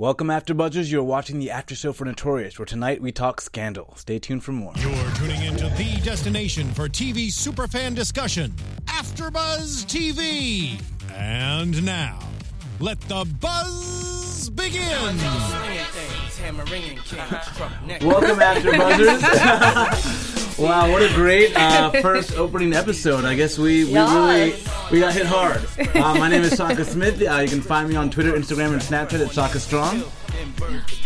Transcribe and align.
Welcome, 0.00 0.30
After 0.30 0.54
Buzzers. 0.54 0.92
You're 0.92 1.02
watching 1.02 1.40
the 1.40 1.50
after 1.50 1.74
show 1.74 1.92
for 1.92 2.04
Notorious, 2.04 2.56
where 2.56 2.66
tonight 2.66 3.02
we 3.02 3.10
talk 3.10 3.40
scandal. 3.40 3.94
Stay 3.96 4.20
tuned 4.20 4.44
for 4.44 4.52
more. 4.52 4.72
You're 4.76 5.10
tuning 5.16 5.42
into 5.42 5.64
the 5.70 6.00
destination 6.04 6.72
for 6.72 6.88
TV 6.88 7.26
superfan 7.32 7.96
discussion, 7.96 8.54
AfterBuzz 8.84 9.86
TV. 9.86 10.80
And 11.16 11.84
now, 11.84 12.20
let 12.78 13.00
the 13.08 13.24
buzz 13.40 14.50
begin. 14.50 15.16
Welcome, 18.00 18.40
After 18.40 18.70
Buzzers. 18.70 20.34
wow, 20.58 20.90
what 20.90 21.02
a 21.02 21.12
great 21.14 21.56
uh, 21.56 21.90
first 22.02 22.36
opening 22.36 22.72
episode. 22.72 23.24
I 23.24 23.34
guess 23.34 23.58
we, 23.58 23.84
we 23.84 23.94
really 23.94 24.54
we 24.90 25.00
got 25.00 25.12
hit 25.14 25.26
hard. 25.26 25.66
Uh, 25.94 26.14
my 26.18 26.28
name 26.28 26.42
is 26.42 26.54
Shaka 26.54 26.84
Smith. 26.84 27.22
Uh, 27.22 27.36
you 27.36 27.48
can 27.48 27.60
find 27.60 27.88
me 27.88 27.96
on 27.96 28.10
Twitter, 28.10 28.32
Instagram, 28.32 28.72
and 28.72 28.82
Snapchat 28.82 29.24
at 29.24 29.32
Shaka 29.32 29.60
Strong. 29.60 30.02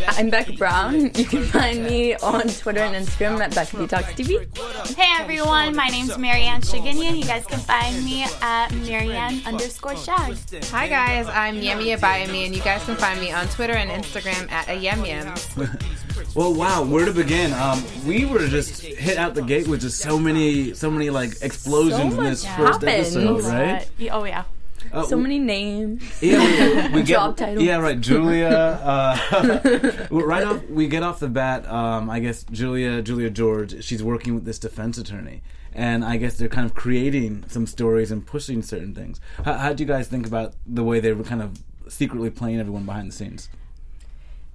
I'm 0.08 0.30
Becca 0.30 0.52
Brown. 0.54 1.10
You 1.14 1.24
can 1.24 1.44
find 1.44 1.84
me 1.84 2.14
on 2.16 2.48
Twitter 2.48 2.80
and 2.80 2.94
Instagram 2.94 3.40
at 3.40 3.54
Becca 3.54 3.76
Detox 3.76 4.04
TV. 4.14 4.96
Hey 4.96 5.22
everyone, 5.22 5.74
my 5.74 5.88
name's 5.88 6.18
Marianne 6.18 6.60
Shiginian. 6.60 7.16
You 7.16 7.24
guys 7.24 7.46
can 7.46 7.60
find 7.60 8.04
me 8.04 8.24
at 8.42 8.72
Marianne 8.74 9.40
underscore 9.46 9.96
Shag. 9.96 10.36
Hi 10.66 10.88
guys, 10.88 11.28
I'm 11.28 11.56
Yemi 11.56 11.96
Abayami, 11.96 12.46
and 12.46 12.54
you 12.54 12.62
guys 12.62 12.84
can 12.84 12.96
find 12.96 13.20
me 13.20 13.32
on 13.32 13.46
Twitter 13.48 13.74
and 13.74 13.90
Instagram 13.90 14.50
at 14.50 14.68
a 14.68 14.72
Yem 14.72 15.04
Yem. 15.06 15.98
Well, 16.34 16.54
wow, 16.54 16.82
where 16.82 17.04
to 17.04 17.12
begin? 17.12 17.52
Um, 17.52 17.84
we 18.06 18.24
were 18.24 18.46
just 18.46 18.80
hit 18.80 19.18
out 19.18 19.34
the 19.34 19.42
gate 19.42 19.68
with 19.68 19.82
just 19.82 19.98
so 19.98 20.18
many, 20.18 20.72
so 20.72 20.90
many 20.90 21.10
like 21.10 21.32
explosions 21.42 22.14
So 22.14 22.20
in 22.20 22.24
this 22.24 22.44
first 22.44 22.82
happens. 22.82 23.14
episode, 23.16 23.44
right? 23.44 23.82
Uh, 24.00 24.08
oh 24.12 24.24
yeah. 24.24 24.44
Uh, 24.90 25.02
So 25.04 25.16
many 25.16 25.38
names. 25.38 26.02
Yeah, 26.22 26.88
we, 26.88 26.94
we 26.94 27.02
get 27.02 27.06
Job 27.06 27.36
titles. 27.36 27.62
yeah 27.62 27.76
right. 27.76 28.00
Julia, 28.00 28.48
uh, 28.48 30.06
right 30.10 30.44
off 30.44 30.64
we 30.70 30.88
get 30.88 31.02
off 31.02 31.20
the 31.20 31.28
bat. 31.28 31.68
Um, 31.70 32.08
I 32.08 32.20
guess 32.20 32.44
Julia, 32.44 33.02
Julia 33.02 33.28
George, 33.28 33.84
she's 33.84 34.02
working 34.02 34.34
with 34.34 34.46
this 34.46 34.58
defense 34.58 34.96
attorney, 34.96 35.42
and 35.74 36.02
I 36.02 36.16
guess 36.16 36.36
they're 36.38 36.48
kind 36.48 36.64
of 36.64 36.72
creating 36.74 37.44
some 37.48 37.66
stories 37.66 38.10
and 38.10 38.26
pushing 38.26 38.62
certain 38.62 38.94
things. 38.94 39.20
How, 39.44 39.52
how 39.58 39.72
do 39.74 39.82
you 39.82 39.86
guys 39.88 40.08
think 40.08 40.26
about 40.26 40.54
the 40.66 40.82
way 40.82 40.98
they 40.98 41.12
were 41.12 41.24
kind 41.24 41.42
of 41.42 41.58
secretly 41.88 42.30
playing 42.30 42.58
everyone 42.58 42.84
behind 42.86 43.10
the 43.10 43.14
scenes? 43.14 43.50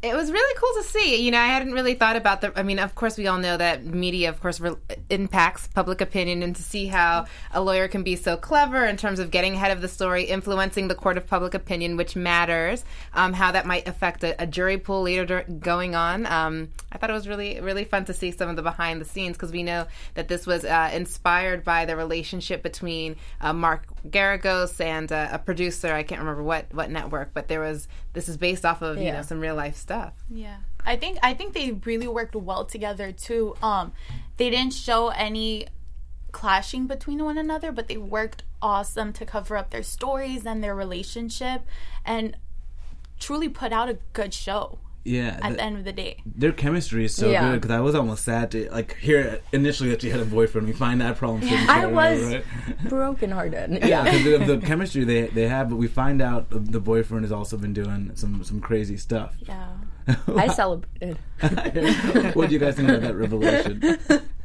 It 0.09 0.15
was 0.15 0.31
really 0.31 0.59
cool 0.59 0.83
to 0.83 0.89
see. 0.89 1.23
You 1.23 1.31
know, 1.31 1.39
I 1.39 1.47
hadn't 1.47 1.73
really 1.73 1.93
thought 1.93 2.15
about 2.15 2.41
the. 2.41 2.57
I 2.57 2.63
mean, 2.63 2.79
of 2.79 2.95
course, 2.95 3.17
we 3.17 3.27
all 3.27 3.37
know 3.37 3.57
that 3.57 3.83
media, 3.85 4.29
of 4.29 4.39
course, 4.39 4.59
re- 4.59 4.75
impacts 5.09 5.67
public 5.67 6.01
opinion, 6.01 6.43
and 6.43 6.55
to 6.55 6.63
see 6.63 6.87
how 6.87 7.25
a 7.51 7.61
lawyer 7.61 7.87
can 7.87 8.03
be 8.03 8.15
so 8.15 8.37
clever 8.37 8.85
in 8.85 8.97
terms 8.97 9.19
of 9.19 9.31
getting 9.31 9.53
ahead 9.53 9.71
of 9.71 9.81
the 9.81 9.87
story, 9.87 10.23
influencing 10.23 10.87
the 10.87 10.95
court 10.95 11.17
of 11.17 11.27
public 11.27 11.53
opinion, 11.53 11.97
which 11.97 12.15
matters, 12.15 12.83
um, 13.13 13.33
how 13.33 13.51
that 13.51 13.65
might 13.65 13.87
affect 13.87 14.23
a, 14.23 14.41
a 14.41 14.47
jury 14.47 14.77
pool 14.77 15.03
later 15.03 15.43
going 15.59 15.95
on. 15.95 16.25
Um, 16.25 16.69
I 16.91 16.97
thought 16.97 17.09
it 17.09 17.13
was 17.13 17.27
really, 17.27 17.59
really 17.59 17.85
fun 17.85 18.05
to 18.05 18.13
see 18.13 18.31
some 18.31 18.49
of 18.49 18.55
the 18.55 18.61
behind 18.61 19.01
the 19.01 19.05
scenes 19.05 19.35
because 19.35 19.51
we 19.51 19.63
know 19.63 19.87
that 20.13 20.27
this 20.27 20.47
was 20.47 20.65
uh, 20.65 20.91
inspired 20.93 21.63
by 21.63 21.85
the 21.85 21.95
relationship 21.95 22.63
between 22.63 23.15
uh, 23.41 23.53
Mark 23.53 23.85
Geragos 24.09 24.79
and 24.79 25.11
uh, 25.11 25.29
a 25.31 25.39
producer. 25.39 25.93
I 25.93 26.03
can't 26.03 26.19
remember 26.21 26.43
what 26.43 26.73
what 26.73 26.89
network, 26.89 27.33
but 27.33 27.47
there 27.47 27.61
was. 27.61 27.87
This 28.13 28.29
is 28.29 28.37
based 28.37 28.65
off 28.65 28.81
of 28.81 28.97
you 28.97 29.11
know 29.11 29.21
some 29.21 29.39
real 29.39 29.53
life 29.55 29.75
stuff. 29.75 29.96
Yeah. 30.29 30.57
I 30.85 30.95
think 30.95 31.19
I 31.21 31.33
think 31.33 31.53
they 31.53 31.71
really 31.71 32.07
worked 32.07 32.35
well 32.35 32.65
together 32.65 33.11
too. 33.11 33.55
Um 33.61 33.93
they 34.37 34.49
didn't 34.49 34.73
show 34.73 35.09
any 35.09 35.67
clashing 36.31 36.87
between 36.87 37.23
one 37.23 37.37
another, 37.37 37.71
but 37.71 37.87
they 37.87 37.97
worked 37.97 38.43
awesome 38.61 39.13
to 39.13 39.25
cover 39.25 39.57
up 39.57 39.69
their 39.69 39.83
stories 39.83 40.45
and 40.45 40.63
their 40.63 40.75
relationship 40.75 41.61
and 42.05 42.37
truly 43.19 43.49
put 43.49 43.71
out 43.71 43.89
a 43.89 43.97
good 44.13 44.33
show 44.33 44.79
Yeah, 45.07 45.39
at 45.41 45.51
the- 45.51 45.55
the 45.57 45.61
end 45.63 45.77
of 45.77 45.85
the 45.85 45.93
day. 45.93 46.17
their 46.25 46.51
chemistry 46.51 47.05
is 47.05 47.15
so 47.15 47.29
Yeah. 47.29 47.49
good 47.51 47.61
because 47.61 47.71
I 47.71 47.79
was 47.79 47.95
almost 47.95 48.23
sad 48.25 48.51
to 48.51 48.69
like 48.71 48.95
hear 48.97 49.39
initially 49.53 49.89
that 49.91 50.01
she 50.01 50.09
had 50.09 50.19
a 50.19 50.25
boyfriend. 50.25 50.67
We 50.67 50.73
find 50.73 50.99
that 51.01 51.17
problem. 51.17 51.41
Yeah. 51.43 51.65
I 51.69 51.85
was 51.85 52.35
brokenhearted. 52.89 53.71
Yeah, 53.71 53.87
Yeah. 53.87 54.11
'cause 54.11 54.41
of 54.41 54.47
the 54.47 54.57
chemistry 54.67 55.03
they 55.03 55.27
they 55.27 55.47
have, 55.47 55.69
but 55.69 55.77
we 55.77 55.87
find 55.87 56.21
out 56.21 56.49
the- 56.49 56.59
the 56.59 56.79
boyfriend 56.79 57.23
has 57.23 57.31
also 57.31 57.57
been 57.57 57.73
doing 57.73 58.11
some 58.15 58.43
some 58.43 58.59
crazy 58.59 58.97
stuff. 58.97 59.35
Yeah. 59.47 59.67
I 60.35 60.47
celebrated. 60.47 61.17
what 62.33 62.47
do 62.47 62.53
you 62.53 62.59
guys 62.59 62.75
think 62.75 62.89
about 62.89 63.01
that 63.01 63.15
revelation? 63.15 63.81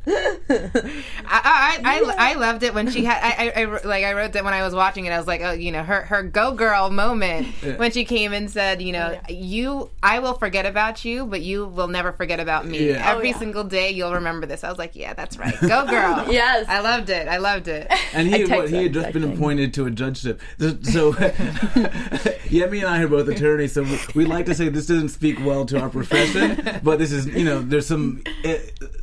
I, 0.07 1.03
I, 1.27 1.81
I, 1.85 2.15
I 2.33 2.35
loved 2.35 2.63
it 2.63 2.75
when 2.75 2.91
she 2.91 3.05
had 3.05 3.19
I, 3.23 3.47
I, 3.49 3.63
I 3.63 3.83
like 3.85 4.05
I 4.05 4.13
wrote 4.15 4.33
that 4.33 4.45
when 4.45 4.55
I 4.55 4.63
was 4.63 4.75
watching 4.75 5.07
it. 5.07 5.11
I 5.11 5.19
was 5.19 5.27
like 5.27 5.41
oh 5.43 5.53
you 5.53 5.71
know 5.71 5.83
her 5.83 6.03
her 6.03 6.23
go 6.23 6.53
girl 6.53 6.91
moment 6.91 7.47
when 7.79 7.91
she 7.93 8.05
came 8.05 8.33
and 8.33 8.51
said 8.51 8.83
you 8.83 8.93
know 8.93 9.19
you 9.29 9.91
I 10.03 10.19
will 10.19 10.35
forget 10.35 10.67
about 10.67 11.05
you 11.05 11.25
but 11.27 11.41
you 11.43 11.67
will 11.67 11.89
never 11.89 12.13
forget 12.13 12.41
about 12.41 12.67
me. 12.67 12.89
Yeah. 12.91 13.11
every 13.13 13.29
Oh, 13.29 13.33
yeah. 13.33 13.39
single 13.39 13.65
day 13.65 13.91
you'll 13.91 14.15
remember 14.15 14.47
this. 14.47 14.65
I 14.65 14.69
was 14.71 14.79
like 14.79 14.97
yeah 14.97 15.15
that's 15.15 15.37
right. 15.39 15.55
Go 15.61 15.87
girl. 15.87 16.27
Yes. 16.33 16.67
I 16.69 16.81
loved 16.81 17.11
it. 17.11 17.29
I 17.29 17.37
loved 17.39 17.69
it. 17.69 17.91
And 18.15 18.29
he, 18.29 18.45
what, 18.45 18.69
he 18.69 18.83
had 18.83 18.93
just 18.93 19.13
been 19.13 19.25
appointed 19.25 19.73
to 19.75 19.87
a 19.87 19.91
judgeship. 19.91 20.39
So, 20.59 20.69
so 20.83 21.13
Yemi 21.13 22.79
and 22.81 22.87
I 22.87 23.03
are 23.03 23.09
both 23.09 23.27
attorneys, 23.29 23.73
so 23.73 23.83
we, 23.85 23.99
we 24.15 24.25
like 24.27 24.45
to 24.47 24.55
say 24.55 24.69
this 24.69 24.87
doesn't 24.87 25.09
speak 25.09 25.39
well 25.43 25.65
to 25.67 25.81
our 25.81 25.89
profession, 25.89 26.81
but 26.83 26.99
this 26.99 27.11
is, 27.11 27.27
you 27.29 27.45
know, 27.45 27.63
there's 27.63 27.87
some, 27.87 28.23
eh, 28.45 28.59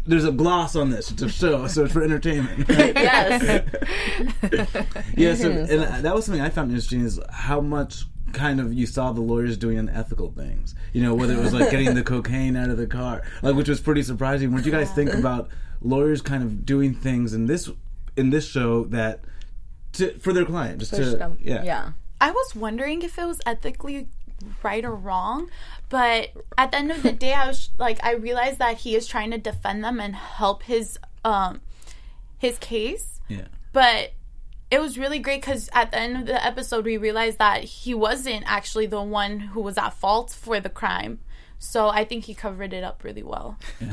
there's 0.09 0.25
a 0.25 0.31
gloss 0.31 0.75
on 0.75 0.89
this. 0.89 1.11
It's 1.11 1.21
a 1.21 1.29
show, 1.29 1.67
so 1.67 1.85
it's 1.85 1.93
for 1.93 2.03
entertainment. 2.03 2.65
yes. 2.69 3.63
yeah, 5.15 5.35
so 5.35 5.51
and 5.51 6.03
that 6.03 6.15
was 6.15 6.25
something 6.25 6.41
I 6.41 6.49
found 6.49 6.71
interesting 6.71 7.01
is 7.01 7.19
how 7.31 7.61
much 7.61 8.05
kind 8.33 8.59
of 8.59 8.73
you 8.73 8.85
saw 8.85 9.11
the 9.11 9.21
lawyers 9.21 9.57
doing 9.57 9.77
unethical 9.77 10.31
things. 10.31 10.73
You 10.93 11.03
know, 11.03 11.13
whether 11.13 11.33
it 11.33 11.39
was 11.39 11.53
like 11.53 11.69
getting 11.71 11.93
the 11.93 12.03
cocaine 12.03 12.55
out 12.55 12.69
of 12.69 12.77
the 12.77 12.87
car, 12.87 13.21
like 13.43 13.55
which 13.55 13.69
was 13.69 13.79
pretty 13.79 14.01
surprising. 14.01 14.51
What 14.51 14.63
do 14.63 14.69
you 14.69 14.75
guys 14.75 14.91
think 14.91 15.13
about 15.13 15.49
lawyers 15.81 16.21
kind 16.21 16.43
of 16.43 16.65
doing 16.65 16.93
things 16.93 17.33
in 17.33 17.45
this 17.45 17.69
in 18.17 18.31
this 18.31 18.47
show 18.47 18.85
that 18.85 19.21
to, 19.93 20.17
for 20.19 20.33
their 20.33 20.45
client, 20.45 20.79
just 20.79 20.91
Push 20.91 20.99
to 21.05 21.15
them. 21.17 21.37
yeah, 21.39 21.63
Yeah. 21.63 21.91
I 22.21 22.31
was 22.31 22.55
wondering 22.55 23.01
if 23.01 23.17
it 23.17 23.25
was 23.25 23.39
ethically 23.45 24.07
right 24.61 24.83
or 24.83 24.93
wrong, 24.93 25.49
but 25.89 26.29
at 26.57 26.71
the 26.71 26.77
end 26.77 26.91
of 26.91 27.03
the 27.03 27.11
day, 27.11 27.33
I 27.33 27.47
was 27.47 27.69
like, 27.77 28.03
I 28.03 28.13
realized 28.13 28.59
that 28.59 28.77
he 28.77 28.95
is 28.95 29.07
trying 29.07 29.31
to 29.31 29.37
defend 29.37 29.83
them 29.83 29.99
and 29.99 30.15
help 30.15 30.63
his 30.63 30.97
um 31.25 31.61
his 32.37 32.57
case, 32.59 33.19
yeah. 33.27 33.47
but 33.73 34.13
it 34.71 34.79
was 34.79 34.97
really 34.97 35.19
great 35.19 35.41
because 35.41 35.69
at 35.73 35.91
the 35.91 35.99
end 35.99 36.15
of 36.15 36.25
the 36.27 36.45
episode, 36.45 36.85
we 36.85 36.97
realized 36.97 37.39
that 37.39 37.63
he 37.63 37.93
wasn't 37.93 38.43
actually 38.45 38.85
the 38.85 39.01
one 39.01 39.39
who 39.39 39.61
was 39.61 39.77
at 39.77 39.93
fault 39.93 40.31
for 40.31 40.59
the 40.59 40.69
crime. 40.69 41.19
So 41.59 41.89
I 41.89 42.05
think 42.05 42.23
he 42.23 42.33
covered 42.33 42.71
it 42.71 42.85
up 42.85 43.03
really 43.03 43.21
well. 43.21 43.57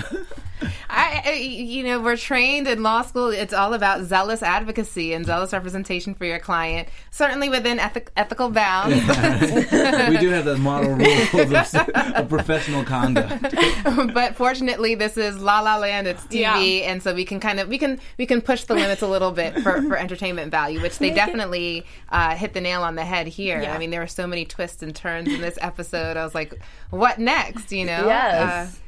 I, 0.88 1.22
I 1.26 1.32
you 1.32 1.82
know 1.82 2.00
we're 2.00 2.16
trained 2.16 2.68
in 2.68 2.82
law 2.82 3.02
school. 3.02 3.28
It's 3.28 3.52
all 3.52 3.74
about 3.74 4.04
zealous 4.04 4.40
advocacy 4.42 5.12
and 5.12 5.26
zealous 5.26 5.52
representation 5.52 6.14
for 6.14 6.24
your 6.24 6.38
client 6.38 6.88
certainly 7.10 7.48
within 7.48 7.78
ethic, 7.78 8.12
ethical 8.16 8.50
bounds. 8.50 8.96
We 10.06 10.18
do 10.18 10.30
have 10.30 10.44
the 10.44 10.56
model 10.56 10.94
rules 10.94 11.74
of, 11.74 11.88
of 11.88 12.28
professional 12.28 12.84
conduct. 12.84 13.54
but 14.14 14.36
fortunately 14.36 14.94
this 14.94 15.16
is 15.16 15.38
la 15.38 15.60
la 15.60 15.76
land. 15.76 16.06
It's 16.06 16.22
tv 16.24 16.82
and 16.82 17.02
so 17.02 17.14
we 17.14 17.24
can 17.24 17.40
kind 17.40 17.58
of 17.58 17.68
we 17.68 17.78
can 17.78 17.98
we 18.16 18.26
can 18.26 18.40
push 18.40 18.64
the 18.64 18.74
limits 18.74 19.02
a 19.02 19.08
little 19.08 19.32
bit 19.32 19.54
for, 19.60 19.82
for 19.82 19.96
entertainment 19.96 20.50
value 20.50 20.80
which 20.80 20.98
they 20.98 21.10
definitely 21.10 21.84
uh, 22.10 22.36
hit 22.36 22.54
the 22.54 22.60
nail 22.60 22.82
on 22.82 22.94
the 22.94 23.04
head 23.04 23.26
here. 23.26 23.60
Yeah. 23.60 23.74
i 23.74 23.78
mean 23.78 23.90
there 23.90 24.00
were 24.00 24.06
so 24.06 24.26
many 24.26 24.44
twists 24.44 24.82
and 24.82 24.94
turns 24.94 25.28
in 25.28 25.40
this 25.40 25.58
episode. 25.60 26.16
I 26.16 26.24
was 26.24 26.34
like 26.34 26.54
what 26.90 27.18
next 27.18 27.55
you 27.70 27.84
know 27.84 28.06
Yes. 28.06 28.74
Uh, 28.74 28.78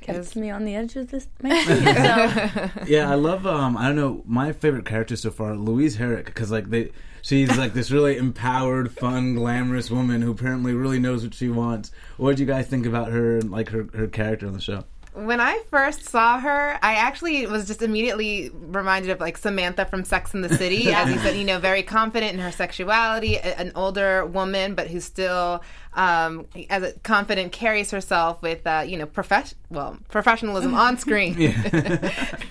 Kept 0.00 0.36
me 0.36 0.48
on 0.50 0.64
the 0.64 0.74
edge 0.74 0.96
of 0.96 1.10
this 1.10 1.28
my. 1.42 1.62
So. 1.64 2.70
Yeah, 2.86 3.10
I 3.10 3.14
love. 3.14 3.46
Um, 3.46 3.76
I 3.76 3.86
don't 3.88 3.96
know. 3.96 4.22
My 4.26 4.52
favorite 4.52 4.86
character 4.86 5.16
so 5.16 5.30
far, 5.30 5.54
Louise 5.54 5.96
Herrick, 5.96 6.26
because 6.26 6.50
like 6.50 6.70
they, 6.70 6.92
she's 7.20 7.56
like 7.58 7.74
this 7.74 7.90
really 7.90 8.16
empowered, 8.16 8.90
fun, 8.92 9.34
glamorous 9.34 9.90
woman 9.90 10.22
who 10.22 10.30
apparently 10.30 10.72
really 10.72 10.98
knows 10.98 11.24
what 11.24 11.34
she 11.34 11.48
wants. 11.50 11.90
What 12.16 12.30
did 12.30 12.40
you 12.40 12.46
guys 12.46 12.68
think 12.68 12.86
about 12.86 13.10
her 13.10 13.36
and 13.36 13.50
like 13.50 13.68
her 13.70 13.88
her 13.94 14.06
character 14.06 14.46
on 14.46 14.54
the 14.54 14.60
show? 14.60 14.84
When 15.26 15.40
I 15.40 15.62
first 15.70 16.04
saw 16.08 16.38
her, 16.40 16.78
I 16.82 16.94
actually 16.94 17.46
was 17.46 17.66
just 17.66 17.82
immediately 17.82 18.50
reminded 18.54 19.10
of 19.10 19.20
like 19.20 19.36
Samantha 19.36 19.84
from 19.86 20.04
Sex 20.04 20.34
and 20.34 20.42
the 20.44 20.54
City, 20.56 20.92
as 20.92 21.10
you 21.12 21.18
said, 21.18 21.36
you 21.36 21.44
know, 21.44 21.58
very 21.58 21.82
confident 21.82 22.32
in 22.34 22.38
her 22.40 22.52
sexuality, 22.52 23.36
a- 23.36 23.58
an 23.58 23.72
older 23.74 24.24
woman, 24.26 24.74
but 24.74 24.88
who 24.88 25.00
still, 25.00 25.62
um, 25.94 26.46
as 26.70 26.82
a 26.82 26.92
confident, 27.00 27.52
carries 27.52 27.90
herself 27.90 28.40
with, 28.42 28.66
uh, 28.66 28.84
you 28.86 28.96
know, 28.96 29.06
profes- 29.06 29.54
well, 29.70 29.98
professionalism 30.08 30.74
on 30.74 30.96
screen, 30.98 31.36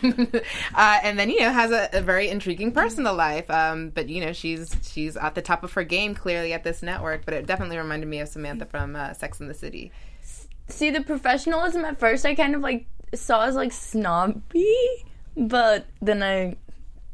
uh, 0.04 1.00
and 1.04 1.18
then 1.18 1.30
you 1.30 1.40
know 1.40 1.52
has 1.52 1.72
a, 1.72 1.90
a 1.94 2.02
very 2.02 2.30
intriguing 2.30 2.72
personal 2.72 3.14
life. 3.16 3.50
Um, 3.50 3.90
but 3.90 4.10
you 4.10 4.24
know, 4.24 4.34
she's 4.34 4.76
she's 4.84 5.18
at 5.18 5.36
the 5.36 5.42
top 5.42 5.64
of 5.64 5.74
her 5.74 5.84
game 5.84 6.14
clearly 6.16 6.54
at 6.54 6.64
this 6.64 6.82
network. 6.84 7.26
But 7.26 7.34
it 7.34 7.46
definitely 7.46 7.78
reminded 7.78 8.08
me 8.08 8.20
of 8.20 8.28
Samantha 8.30 8.66
from 8.66 8.96
uh, 8.96 9.14
Sex 9.14 9.40
and 9.40 9.50
the 9.50 9.54
City. 9.54 9.92
See 10.70 10.90
the 10.90 11.02
professionalism 11.02 11.86
at 11.86 12.00
first 12.00 12.26
I 12.26 12.36
kind 12.36 12.56
of 12.56 12.62
like 12.62 12.88
saw 13.16 13.46
as 13.46 13.56
like 13.56 13.72
snobby, 13.72 14.76
but 15.36 15.86
then 16.02 16.22
I 16.24 16.58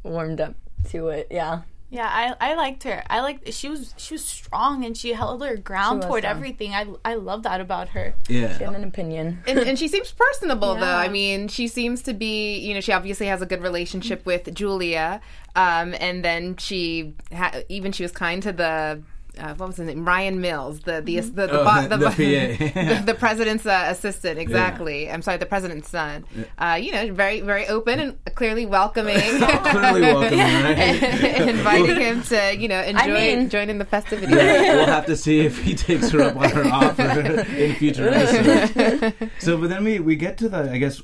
warmed 0.02 0.40
up 0.40 0.54
to 0.90 1.08
it. 1.08 1.28
Yeah. 1.30 1.62
Yeah, 1.90 2.08
I, 2.10 2.50
I 2.50 2.54
liked 2.54 2.82
her. 2.82 3.04
I 3.08 3.20
liked 3.20 3.52
she 3.52 3.68
was 3.68 3.94
she 3.96 4.14
was 4.14 4.24
strong 4.24 4.84
and 4.84 4.96
she 4.96 5.12
held 5.12 5.44
her 5.44 5.56
ground 5.56 6.02
toward 6.02 6.22
strong. 6.24 6.36
everything. 6.36 6.74
I 6.74 6.86
I 7.04 7.14
love 7.14 7.44
that 7.44 7.60
about 7.60 7.90
her. 7.90 8.16
Yeah. 8.28 8.58
She 8.58 8.64
had 8.64 8.74
an 8.74 8.82
opinion. 8.82 9.40
and, 9.46 9.60
and 9.60 9.78
she 9.78 9.86
seems 9.86 10.10
personable 10.10 10.74
though. 10.74 10.96
I 10.96 11.08
mean, 11.08 11.46
she 11.46 11.68
seems 11.68 12.02
to 12.02 12.12
be, 12.12 12.58
you 12.58 12.74
know, 12.74 12.80
she 12.80 12.90
obviously 12.90 13.26
has 13.26 13.42
a 13.42 13.46
good 13.46 13.62
relationship 13.62 14.26
with 14.26 14.52
Julia, 14.52 15.20
um, 15.54 15.94
and 16.00 16.24
then 16.24 16.56
she 16.56 17.14
ha- 17.32 17.60
even 17.68 17.92
she 17.92 18.02
was 18.02 18.10
kind 18.10 18.42
to 18.42 18.52
the. 18.52 19.02
Uh, 19.38 19.54
what 19.54 19.66
was 19.68 19.76
his 19.76 19.86
name? 19.88 20.04
Ryan 20.04 20.40
Mills, 20.40 20.80
the 20.80 21.00
the 21.00 21.18
the 21.20 21.30
the, 21.46 21.60
Oh, 21.60 21.64
bo- 21.64 21.88
the 21.88 21.98
bo- 21.98 22.10
PA. 22.10 22.14
the, 23.00 23.02
the 23.06 23.14
president's 23.14 23.66
uh, 23.66 23.86
assistant. 23.88 24.38
Exactly. 24.38 25.10
I'm 25.10 25.22
sorry, 25.22 25.38
the 25.38 25.46
president's 25.46 25.88
son. 25.88 26.24
Uh, 26.58 26.78
you 26.80 26.92
know, 26.92 27.12
very 27.12 27.40
very 27.40 27.66
open 27.66 27.98
and 28.00 28.18
clearly 28.34 28.66
welcoming. 28.66 29.16
Clearly 29.64 30.00
welcome, 30.02 30.38
right? 30.38 31.48
inviting 31.48 31.96
him 32.00 32.22
to, 32.24 32.56
you 32.56 32.68
know, 32.68 32.80
enjoy 32.80 33.14
mean- 33.14 33.48
join 33.50 33.70
in 33.70 33.78
the 33.78 33.84
festivities. 33.84 34.30
we'll 34.34 34.86
have 34.86 35.06
to 35.06 35.16
see 35.16 35.40
if 35.40 35.58
he 35.62 35.74
takes 35.74 36.10
her 36.10 36.22
up 36.22 36.36
on 36.36 36.50
her 36.50 36.64
offer 36.66 37.02
in 37.56 37.74
future 37.76 38.08
episodes. 38.08 39.14
So, 39.38 39.56
but 39.58 39.68
then 39.68 39.84
we, 39.84 39.98
we 40.00 40.16
get 40.16 40.38
to 40.38 40.48
the, 40.48 40.70
I 40.70 40.78
guess, 40.78 41.02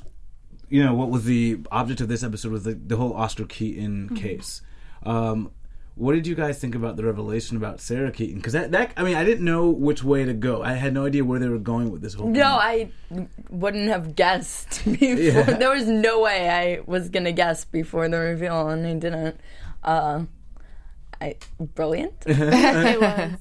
you 0.69 0.83
know, 0.83 0.93
what 0.93 1.09
was 1.09 1.25
the 1.25 1.59
object 1.71 1.99
of 2.01 2.07
this 2.07 2.23
episode 2.23 2.51
was 2.51 2.63
the, 2.63 2.73
the 2.75 2.95
whole 2.95 3.13
Oscar 3.13 3.45
Keaton 3.45 4.15
case. 4.15 4.61
Um, 5.03 5.51
what 5.95 6.13
did 6.13 6.25
you 6.25 6.35
guys 6.35 6.57
think 6.57 6.73
about 6.73 6.95
the 6.95 7.03
revelation 7.03 7.57
about 7.57 7.81
Sarah 7.81 8.11
Keaton? 8.11 8.37
Because 8.37 8.53
that, 8.53 8.71
that, 8.71 8.93
I 8.95 9.03
mean, 9.03 9.15
I 9.15 9.23
didn't 9.23 9.43
know 9.43 9.69
which 9.69 10.03
way 10.03 10.23
to 10.23 10.33
go. 10.33 10.63
I 10.63 10.73
had 10.73 10.93
no 10.93 11.05
idea 11.05 11.23
where 11.25 11.39
they 11.39 11.49
were 11.49 11.57
going 11.57 11.91
with 11.91 12.01
this 12.01 12.13
whole 12.13 12.27
thing. 12.27 12.33
No, 12.33 12.47
I 12.47 12.91
wouldn't 13.49 13.89
have 13.89 14.15
guessed 14.15 14.83
before. 14.85 15.07
Yeah. 15.07 15.43
There 15.43 15.69
was 15.69 15.87
no 15.87 16.21
way 16.21 16.49
I 16.49 16.81
was 16.85 17.09
gonna 17.09 17.33
guess 17.33 17.65
before 17.65 18.07
the 18.07 18.17
reveal, 18.19 18.69
and 18.69 18.87
I 18.87 18.93
didn't. 18.93 19.39
Uh, 19.83 20.23
I 21.19 21.35
brilliant. 21.59 22.15
It 22.25 23.01
was. 23.01 23.31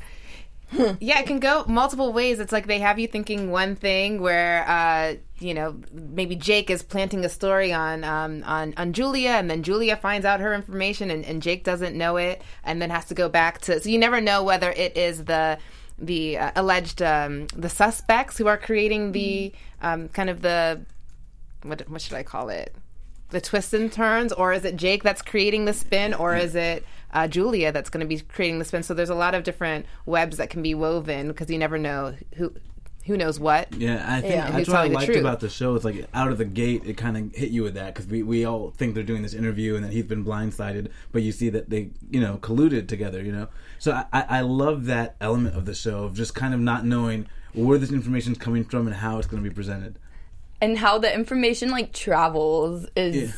Yeah, 1.00 1.20
it 1.20 1.26
can 1.26 1.40
go 1.40 1.64
multiple 1.66 2.12
ways. 2.12 2.38
It's 2.38 2.52
like 2.52 2.66
they 2.66 2.78
have 2.78 2.98
you 2.98 3.08
thinking 3.08 3.50
one 3.50 3.74
thing 3.74 4.20
where, 4.20 4.68
uh, 4.68 5.14
you 5.38 5.54
know, 5.54 5.76
maybe 5.92 6.36
Jake 6.36 6.70
is 6.70 6.82
planting 6.82 7.24
a 7.24 7.28
story 7.28 7.72
on 7.72 8.04
um, 8.04 8.42
on 8.44 8.74
on 8.76 8.92
Julia, 8.92 9.30
and 9.30 9.50
then 9.50 9.62
Julia 9.62 9.96
finds 9.96 10.24
out 10.24 10.40
her 10.40 10.54
information, 10.54 11.10
and, 11.10 11.24
and 11.24 11.42
Jake 11.42 11.64
doesn't 11.64 11.96
know 11.96 12.16
it, 12.16 12.42
and 12.64 12.80
then 12.80 12.90
has 12.90 13.06
to 13.06 13.14
go 13.14 13.28
back 13.28 13.60
to. 13.62 13.80
So 13.80 13.88
you 13.88 13.98
never 13.98 14.20
know 14.20 14.42
whether 14.42 14.70
it 14.70 14.96
is 14.96 15.24
the 15.24 15.58
the 15.98 16.38
uh, 16.38 16.52
alleged 16.56 17.02
um, 17.02 17.46
the 17.48 17.68
suspects 17.68 18.38
who 18.38 18.46
are 18.46 18.58
creating 18.58 19.12
the 19.12 19.52
um, 19.82 20.08
kind 20.08 20.30
of 20.30 20.42
the 20.42 20.82
what 21.62 21.88
what 21.88 22.00
should 22.00 22.14
I 22.14 22.22
call 22.22 22.48
it? 22.48 22.74
The 23.30 23.40
twists 23.40 23.72
and 23.72 23.92
turns, 23.92 24.32
or 24.32 24.52
is 24.52 24.64
it 24.64 24.76
Jake 24.76 25.02
that's 25.02 25.22
creating 25.22 25.64
the 25.64 25.72
spin, 25.72 26.14
or 26.14 26.34
is 26.34 26.54
it 26.54 26.84
uh, 27.12 27.28
Julia 27.28 27.70
that's 27.72 27.88
going 27.90 28.00
to 28.00 28.06
be 28.06 28.20
creating 28.20 28.58
the 28.58 28.64
spin? 28.64 28.82
So 28.82 28.92
there's 28.94 29.10
a 29.10 29.14
lot 29.14 29.34
of 29.34 29.44
different 29.44 29.86
webs 30.06 30.36
that 30.38 30.50
can 30.50 30.62
be 30.62 30.74
woven 30.74 31.28
because 31.28 31.48
you 31.50 31.58
never 31.58 31.78
know 31.78 32.14
who 32.36 32.52
who 33.06 33.16
knows 33.16 33.40
what. 33.40 33.72
Yeah, 33.74 34.04
I 34.06 34.20
think 34.20 34.34
Yeah. 34.34 34.50
that's 34.50 34.68
what 34.68 34.76
I 34.76 34.86
liked 34.88 35.16
about 35.16 35.40
the 35.40 35.48
show. 35.48 35.74
It's 35.74 35.84
like 35.84 36.06
out 36.12 36.30
of 36.30 36.38
the 36.38 36.44
gate, 36.44 36.82
it 36.84 36.96
kind 36.96 37.16
of 37.16 37.34
hit 37.34 37.50
you 37.50 37.62
with 37.62 37.74
that 37.74 37.94
because 37.94 38.06
we, 38.08 38.22
we 38.22 38.44
all 38.44 38.72
think 38.76 38.94
they're 38.94 39.02
doing 39.02 39.22
this 39.22 39.32
interview 39.32 39.74
and 39.74 39.84
that 39.84 39.92
he's 39.92 40.04
been 40.04 40.24
blindsided, 40.24 40.88
but 41.10 41.22
you 41.22 41.32
see 41.32 41.48
that 41.48 41.70
they 41.70 41.90
you 42.10 42.20
know 42.20 42.38
colluded 42.42 42.88
together. 42.88 43.22
You 43.22 43.32
know, 43.32 43.48
so 43.78 43.92
I, 43.92 44.04
I 44.12 44.24
I 44.38 44.40
love 44.42 44.86
that 44.86 45.16
element 45.20 45.56
of 45.56 45.64
the 45.66 45.74
show 45.74 46.04
of 46.04 46.14
just 46.14 46.34
kind 46.34 46.52
of 46.52 46.60
not 46.60 46.84
knowing 46.84 47.26
where 47.54 47.78
this 47.78 47.90
information 47.90 48.32
is 48.32 48.38
coming 48.38 48.64
from 48.64 48.86
and 48.86 48.96
how 48.96 49.18
it's 49.18 49.26
going 49.26 49.42
to 49.42 49.48
be 49.48 49.54
presented. 49.54 49.98
And 50.60 50.78
how 50.78 50.98
the 50.98 51.12
information 51.14 51.70
like 51.70 51.92
travels 51.92 52.86
is 52.96 53.16
Yeah. 53.16 53.32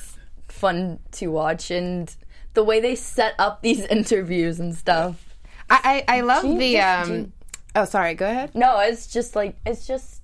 fun 0.49 0.99
to 1.13 1.29
watch, 1.29 1.71
and 1.71 2.15
the 2.55 2.65
way 2.65 2.81
they 2.81 2.95
set 2.95 3.35
up 3.39 3.63
these 3.63 3.81
interviews 3.97 4.59
and 4.61 4.75
stuff. 4.75 5.37
I 5.71 6.05
I, 6.09 6.17
I 6.19 6.21
love 6.23 6.43
Gene- 6.43 6.59
the. 6.59 6.79
Um, 6.81 7.09
Gene- 7.09 7.33
oh, 7.77 7.85
sorry. 7.85 8.15
Go 8.15 8.27
ahead. 8.29 8.55
No, 8.55 8.79
it's 8.81 9.07
just 9.07 9.37
like 9.37 9.57
it's 9.67 9.87
just. 9.87 10.22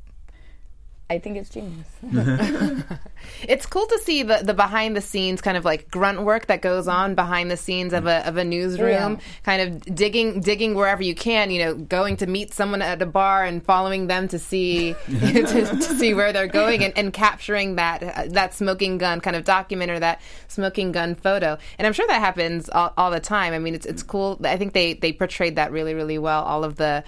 I 1.11 1.19
think 1.19 1.37
it's 1.39 1.51
genius. 1.51 1.87
It's 3.43 3.67
cool 3.67 3.87
to 3.87 3.99
see 4.01 4.23
the, 4.23 4.41
the 4.43 4.55
behind 4.55 4.97
the 4.97 5.01
scenes 5.01 5.41
kind 5.41 5.57
of 5.57 5.65
like 5.65 5.91
grunt 5.91 6.23
work 6.23 6.47
that 6.47 6.63
goes 6.63 6.89
on 6.89 7.15
behind 7.15 7.51
the 7.51 7.57
scenes 7.57 7.93
of 7.93 8.07
a 8.07 8.27
of 8.27 8.37
a 8.37 8.45
newsroom, 8.45 9.15
Yeah. 9.15 9.17
kind 9.45 9.63
of 9.63 9.95
digging 9.95 10.41
digging 10.41 10.75
wherever 10.75 11.03
you 11.03 11.15
can. 11.15 11.51
You 11.51 11.65
know, 11.65 11.75
going 11.75 12.17
to 12.19 12.27
meet 12.27 12.55
someone 12.55 12.83
at 12.83 13.01
a 13.03 13.07
bar 13.07 13.45
and 13.45 13.65
following 13.65 14.07
them 14.07 14.29
to 14.29 14.39
see 14.39 14.95
to, 15.07 15.43
to 15.43 15.83
see 15.83 16.15
where 16.15 16.33
they're 16.33 16.47
going 16.47 16.85
and, 16.85 16.97
and 16.97 17.13
capturing 17.13 17.77
that 17.77 18.03
uh, 18.03 18.25
that 18.31 18.55
smoking 18.55 18.99
gun 18.99 19.21
kind 19.21 19.37
of 19.37 19.45
document 19.45 19.91
or 19.91 20.01
that 20.01 20.21
smoking 20.49 20.93
gun 20.93 21.15
photo. 21.15 21.59
And 21.79 21.87
I'm 21.87 21.93
sure 21.93 22.07
that 22.07 22.21
happens 22.21 22.69
all, 22.71 22.93
all 22.97 23.11
the 23.11 23.21
time. 23.21 23.53
I 23.53 23.59
mean, 23.59 23.75
it's 23.75 23.87
it's 23.87 24.03
cool. 24.03 24.41
I 24.45 24.57
think 24.57 24.73
they 24.73 24.95
they 24.95 25.13
portrayed 25.13 25.57
that 25.57 25.71
really 25.71 25.95
really 25.95 26.19
well. 26.19 26.43
All 26.45 26.65
of 26.65 26.77
the 26.77 27.05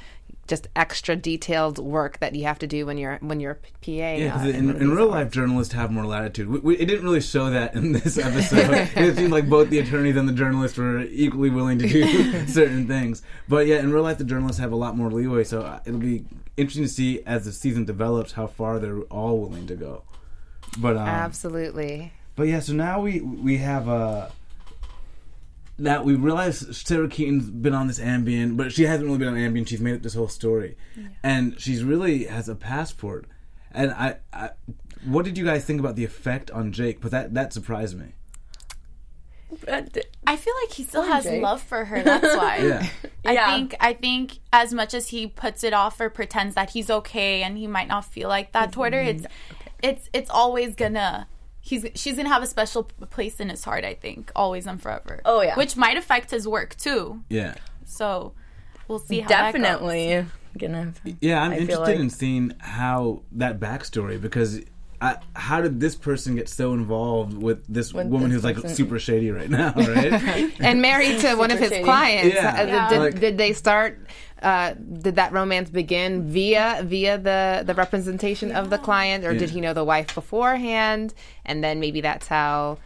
just 0.47 0.67
extra 0.75 1.15
detailed 1.15 1.79
work 1.79 2.19
that 2.19 2.35
you 2.35 2.45
have 2.45 2.59
to 2.59 2.67
do 2.67 2.85
when 2.85 2.99
you're 2.99 3.19
when 3.21 3.39
you're 3.41 3.53
a 3.53 3.57
PA. 3.57 3.91
Yeah, 3.91 4.45
in, 4.45 4.71
in 4.77 4.91
real 4.91 5.07
life, 5.07 5.31
journalists 5.31 5.73
have 5.75 5.91
more 5.93 6.05
latitude. 6.05 6.49
We, 6.49 6.59
we, 6.59 6.77
it 6.77 6.87
didn't 6.87 7.05
really 7.05 7.21
show 7.21 7.51
that 7.51 7.75
in 7.75 7.93
this 7.93 8.19
episode. 8.29 8.91
it 8.97 9.17
seemed 9.17 9.31
like 9.31 9.49
both 9.49 9.71
the 9.71 9.79
attorneys 9.79 10.17
and 10.17 10.29
the 10.29 10.33
journalists 10.33 10.77
were 10.77 11.03
equally 11.03 11.51
willing 11.51 11.79
to 11.79 11.89
do 11.89 12.47
certain 12.47 12.89
things. 12.89 13.23
But 13.49 13.67
yeah, 13.67 13.79
in 13.79 13.93
real 13.93 14.03
life, 14.03 14.19
the 14.19 14.25
journalists 14.25 14.61
have 14.61 14.73
a 14.73 14.77
lot 14.77 14.97
more 14.97 15.11
leeway. 15.11 15.45
So 15.45 15.63
uh, 15.63 15.81
it'll 15.87 16.01
be 16.01 16.25
interesting 16.57 16.85
to 16.85 16.89
see 16.89 17.23
as 17.25 17.45
the 17.45 17.53
season 17.53 17.85
develops 17.85 18.33
how 18.33 18.47
far 18.47 18.79
they're 18.79 19.03
all 19.03 19.39
willing 19.39 19.67
to 19.69 19.77
go. 19.77 20.03
But 20.79 20.97
um, 20.97 21.07
Absolutely. 21.09 22.13
but 22.37 22.45
yeah, 22.45 22.61
so 22.61 22.73
now 22.73 23.01
we 23.01 23.21
we 23.21 23.59
have 23.59 23.89
uh 23.89 24.29
that 25.81 26.05
we 26.05 26.15
realize 26.15 26.77
Sarah 26.77 27.09
Keaton's 27.09 27.51
been 27.51 27.75
on 27.75 27.87
this 27.87 27.99
Ambien, 27.99 28.57
but 28.57 28.73
she 28.73 28.85
hasn't 28.85 29.07
really 29.07 29.19
been 29.19 29.29
on 29.29 29.35
Ambien. 29.35 29.67
She's 29.67 29.81
made 29.81 29.95
up 29.95 30.03
this 30.03 30.15
whole 30.15 30.29
story, 30.29 30.77
and 31.23 31.59
she's 31.61 31.83
really 31.85 32.25
has 32.25 32.49
a 32.49 32.55
passport. 32.55 33.27
And 33.73 33.91
I, 33.93 34.17
I, 34.33 34.51
what 35.05 35.25
did 35.25 35.39
you 35.39 35.45
guys 35.45 35.65
think 35.65 35.81
about 35.81 35.97
the 35.97 36.05
effect 36.05 36.51
on 36.51 36.73
Jake? 36.73 37.01
But 37.01 37.11
that 37.13 37.35
that 37.35 37.53
surprised 37.53 37.99
me. 37.99 38.13
I 40.27 40.37
feel 40.37 40.55
like 40.63 40.73
he 40.73 40.85
still 40.85 41.03
Poor 41.03 41.13
has 41.13 41.25
Jake. 41.25 41.43
love 41.43 41.61
for 41.61 41.85
her. 41.87 42.03
That's 42.03 42.37
why. 42.37 42.59
Yeah, 42.61 42.87
I 43.25 43.33
Yeah. 43.33 43.55
think 43.55 43.75
I 43.81 43.93
think 43.93 44.39
as 44.53 44.73
much 44.73 44.95
as 44.95 45.09
he 45.09 45.27
puts 45.27 45.65
it 45.65 45.73
off 45.73 46.01
or 46.01 46.09
pretends 46.09 46.55
that 46.55 46.71
he's 46.71 46.89
okay 46.91 47.43
and 47.43 47.59
he 47.59 47.67
might 47.67 47.89
not 47.89 48.05
feel 48.05 48.29
like 48.29 48.53
that 48.53 48.73
toward 48.73 48.93
her, 48.95 49.01
it's 49.01 49.27
it's 49.83 50.09
it's 50.13 50.31
always 50.31 50.75
gonna 50.77 51.27
he's 51.71 51.87
she's 51.95 52.17
gonna 52.17 52.29
have 52.37 52.43
a 52.43 52.47
special 52.57 52.83
place 53.17 53.41
in 53.41 53.49
his 53.49 53.63
heart. 53.65 53.85
I 53.85 53.95
think 53.95 54.31
always 54.37 54.67
and 54.67 54.81
forever. 54.83 55.21
Oh, 55.25 55.41
yeah. 55.41 55.57
which 55.57 55.77
might 55.77 55.97
affect 55.97 56.31
his 56.31 56.47
work 56.47 56.77
too. 56.77 57.23
yeah, 57.29 57.55
So 57.85 58.33
we'll 58.89 58.99
see 58.99 59.21
how 59.21 59.29
that 59.29 59.53
goes. 59.53 59.63
Definitely 59.63 60.27
gonna. 60.59 60.93
yeah. 61.21 61.43
I'm 61.43 61.53
I 61.53 61.59
interested 61.59 61.83
like- 61.83 61.99
in 61.99 62.11
seeing 62.11 62.53
how 62.59 63.23
that 63.33 63.59
backstory 63.61 64.21
because. 64.21 64.61
I, 65.03 65.17
how 65.35 65.63
did 65.63 65.81
this 65.81 65.95
person 65.95 66.37
get 66.37 66.49
so 66.49 66.75
involved 66.75 67.33
with 67.33 67.65
this 67.67 67.95
With 67.95 68.09
woman 68.09 68.29
this 68.31 68.43
who's 68.43 68.45
like 68.45 68.69
super 68.69 68.99
shady 68.99 69.31
right 69.31 69.49
now, 69.49 69.73
right? 69.77 70.53
and 70.61 70.83
married 70.83 71.21
to 71.21 71.35
one 71.37 71.51
of 71.51 71.59
his 71.59 71.71
shady. 71.71 71.85
clients. 71.85 72.35
Yeah. 72.35 72.61
Uh, 72.61 72.67
Yeah. 72.67 72.89
Did, 72.91 72.99
Like- 72.99 73.21
did 73.21 73.39
they 73.39 73.53
start? 73.55 74.07
Uh, 74.43 74.73
did 74.75 75.17
that 75.17 75.33
romance 75.33 75.69
begin 75.69 76.27
via 76.31 76.83
via 76.85 77.19
the 77.19 77.63
the 77.67 77.75
representation 77.75 78.53
of 78.53 78.71
the 78.71 78.79
client, 78.79 79.25
or 79.25 79.35
did 79.35 79.51
he 79.51 79.61
know 79.61 79.75
the 79.75 79.85
wife 79.85 80.15
beforehand? 80.15 81.13
And 81.45 81.63
then 81.65 81.81
maybe 81.81 82.01
that's 82.01 82.27
how. 82.29 82.79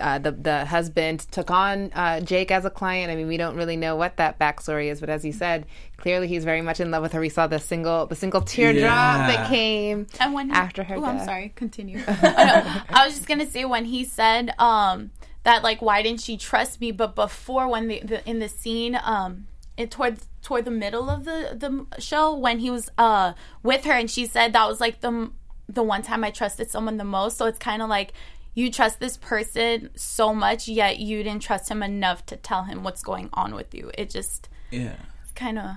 Uh, 0.00 0.18
the 0.18 0.32
the 0.32 0.64
husband 0.64 1.26
took 1.30 1.50
on 1.50 1.90
uh, 1.94 2.20
Jake 2.20 2.50
as 2.50 2.64
a 2.64 2.70
client. 2.70 3.10
I 3.10 3.16
mean, 3.16 3.28
we 3.28 3.36
don't 3.36 3.56
really 3.56 3.76
know 3.76 3.96
what 3.96 4.16
that 4.16 4.38
backstory 4.38 4.90
is, 4.90 5.00
but 5.00 5.08
as 5.10 5.24
you 5.24 5.32
said, 5.32 5.66
clearly 5.96 6.28
he's 6.28 6.44
very 6.44 6.62
much 6.62 6.80
in 6.80 6.90
love 6.90 7.02
with 7.02 7.12
her. 7.12 7.20
We 7.20 7.28
saw 7.28 7.46
the 7.46 7.58
single 7.58 8.06
the 8.06 8.14
single 8.16 8.40
teardrop 8.40 8.82
Yeah. 8.82 9.26
that 9.28 9.48
came 9.48 10.06
And 10.20 10.32
when 10.34 10.48
he, 10.50 10.54
after 10.54 10.82
her 10.84 10.96
Oh, 10.96 11.04
I'm 11.04 11.24
sorry. 11.24 11.52
Continue. 11.56 12.00
Oh, 12.08 12.12
no. 12.22 12.82
I 12.96 13.04
was 13.06 13.14
just 13.14 13.26
gonna 13.28 13.46
say 13.46 13.64
when 13.64 13.84
he 13.84 14.04
said 14.04 14.54
um, 14.58 15.10
that 15.44 15.62
like 15.62 15.80
why 15.82 16.02
didn't 16.02 16.20
she 16.20 16.36
trust 16.36 16.80
me? 16.80 16.92
But 16.92 17.14
before 17.14 17.68
when 17.68 17.88
the, 17.88 18.00
the 18.00 18.28
in 18.28 18.38
the 18.38 18.48
scene 18.48 18.98
um, 19.02 19.46
it 19.76 19.90
toward 19.90 20.18
toward 20.42 20.64
the 20.64 20.70
middle 20.70 21.08
of 21.10 21.24
the 21.24 21.56
the 21.56 22.00
show 22.00 22.34
when 22.36 22.58
he 22.60 22.70
was 22.70 22.90
uh 22.98 23.32
with 23.62 23.84
her 23.84 23.92
and 23.92 24.10
she 24.10 24.24
said 24.26 24.52
that 24.52 24.66
was 24.68 24.80
like 24.80 25.00
the 25.00 25.30
the 25.68 25.82
one 25.82 26.00
time 26.02 26.24
I 26.24 26.30
trusted 26.30 26.70
someone 26.70 26.96
the 26.96 27.04
most. 27.04 27.36
So 27.36 27.44
it's 27.46 27.58
kind 27.58 27.82
of 27.82 27.88
like 27.90 28.12
you 28.58 28.72
trust 28.72 28.98
this 28.98 29.16
person 29.16 29.88
so 29.94 30.34
much, 30.34 30.66
yet 30.66 30.98
you 30.98 31.22
didn't 31.22 31.42
trust 31.42 31.70
him 31.70 31.80
enough 31.80 32.26
to 32.26 32.36
tell 32.36 32.64
him 32.64 32.82
what's 32.82 33.04
going 33.04 33.30
on 33.32 33.54
with 33.54 33.72
you. 33.72 33.92
It 33.96 34.10
just 34.10 34.48
yeah. 34.72 34.96
kind 35.36 35.60
of. 35.60 35.76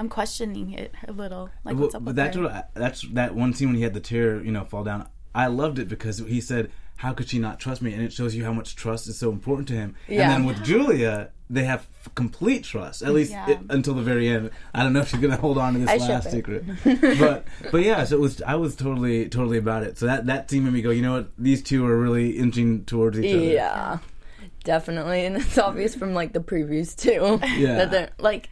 I'm 0.00 0.08
questioning 0.08 0.72
it 0.72 0.92
a 1.06 1.12
little. 1.12 1.50
Like, 1.64 1.76
Well, 1.76 1.84
what's 1.84 1.94
up 1.94 2.04
but 2.04 2.10
with 2.10 2.16
that's 2.16 2.36
what 2.36 2.50
I, 2.50 2.64
that's 2.74 3.08
that 3.12 3.36
one 3.36 3.54
scene 3.54 3.68
when 3.68 3.76
he 3.76 3.82
had 3.82 3.94
the 3.94 4.00
tear, 4.00 4.42
you 4.44 4.50
know, 4.50 4.64
fall 4.64 4.82
down. 4.82 5.08
I 5.36 5.46
loved 5.46 5.78
it 5.78 5.86
because 5.86 6.18
he 6.18 6.40
said, 6.40 6.72
"How 6.96 7.12
could 7.12 7.28
she 7.28 7.38
not 7.38 7.60
trust 7.60 7.80
me?" 7.80 7.94
And 7.94 8.02
it 8.02 8.12
shows 8.12 8.34
you 8.34 8.44
how 8.44 8.52
much 8.52 8.74
trust 8.74 9.06
is 9.06 9.16
so 9.16 9.30
important 9.30 9.68
to 9.68 9.74
him. 9.74 9.94
Yeah. 10.08 10.22
And 10.22 10.32
then 10.32 10.44
with 10.44 10.64
Julia, 10.64 11.30
they 11.48 11.64
have 11.64 11.86
f- 12.04 12.14
complete 12.14 12.64
trust, 12.64 13.02
at 13.02 13.12
least 13.14 13.30
Yeah. 13.30 13.50
it, 13.50 13.58
until 13.70 13.94
the 13.94 14.02
very 14.02 14.28
end. 14.28 14.50
I 14.74 14.82
don't 14.82 14.92
know 14.92 15.00
if 15.00 15.08
she's 15.08 15.20
gonna 15.20 15.36
hold 15.36 15.58
on 15.58 15.74
to 15.74 15.78
this 15.80 15.88
I 15.88 15.96
last 15.96 16.30
secret, 16.30 16.64
but 16.84 17.44
but 17.70 17.82
yeah. 17.82 18.04
So 18.04 18.16
it 18.16 18.20
was. 18.20 18.42
I 18.42 18.56
was 18.56 18.74
totally 18.76 19.28
totally 19.28 19.58
about 19.58 19.82
it. 19.84 19.96
So 19.98 20.06
that 20.06 20.26
that 20.26 20.50
scene 20.50 20.64
made 20.64 20.72
me 20.72 20.82
go. 20.82 20.90
You 20.90 21.02
know 21.02 21.12
what? 21.14 21.28
These 21.38 21.62
two 21.62 21.86
are 21.86 21.96
really 21.96 22.30
inching 22.38 22.84
towards 22.84 23.18
each 23.20 23.34
other. 23.34 23.44
Yeah. 23.44 23.98
definitely, 24.64 25.24
and 25.26 25.36
it's 25.36 25.56
obvious 25.58 25.94
from 25.94 26.14
like 26.14 26.32
the 26.32 26.40
previews 26.40 26.96
too. 26.96 27.38
Yeah. 27.56 27.76
that 27.76 27.90
they're 27.92 28.10
like, 28.18 28.48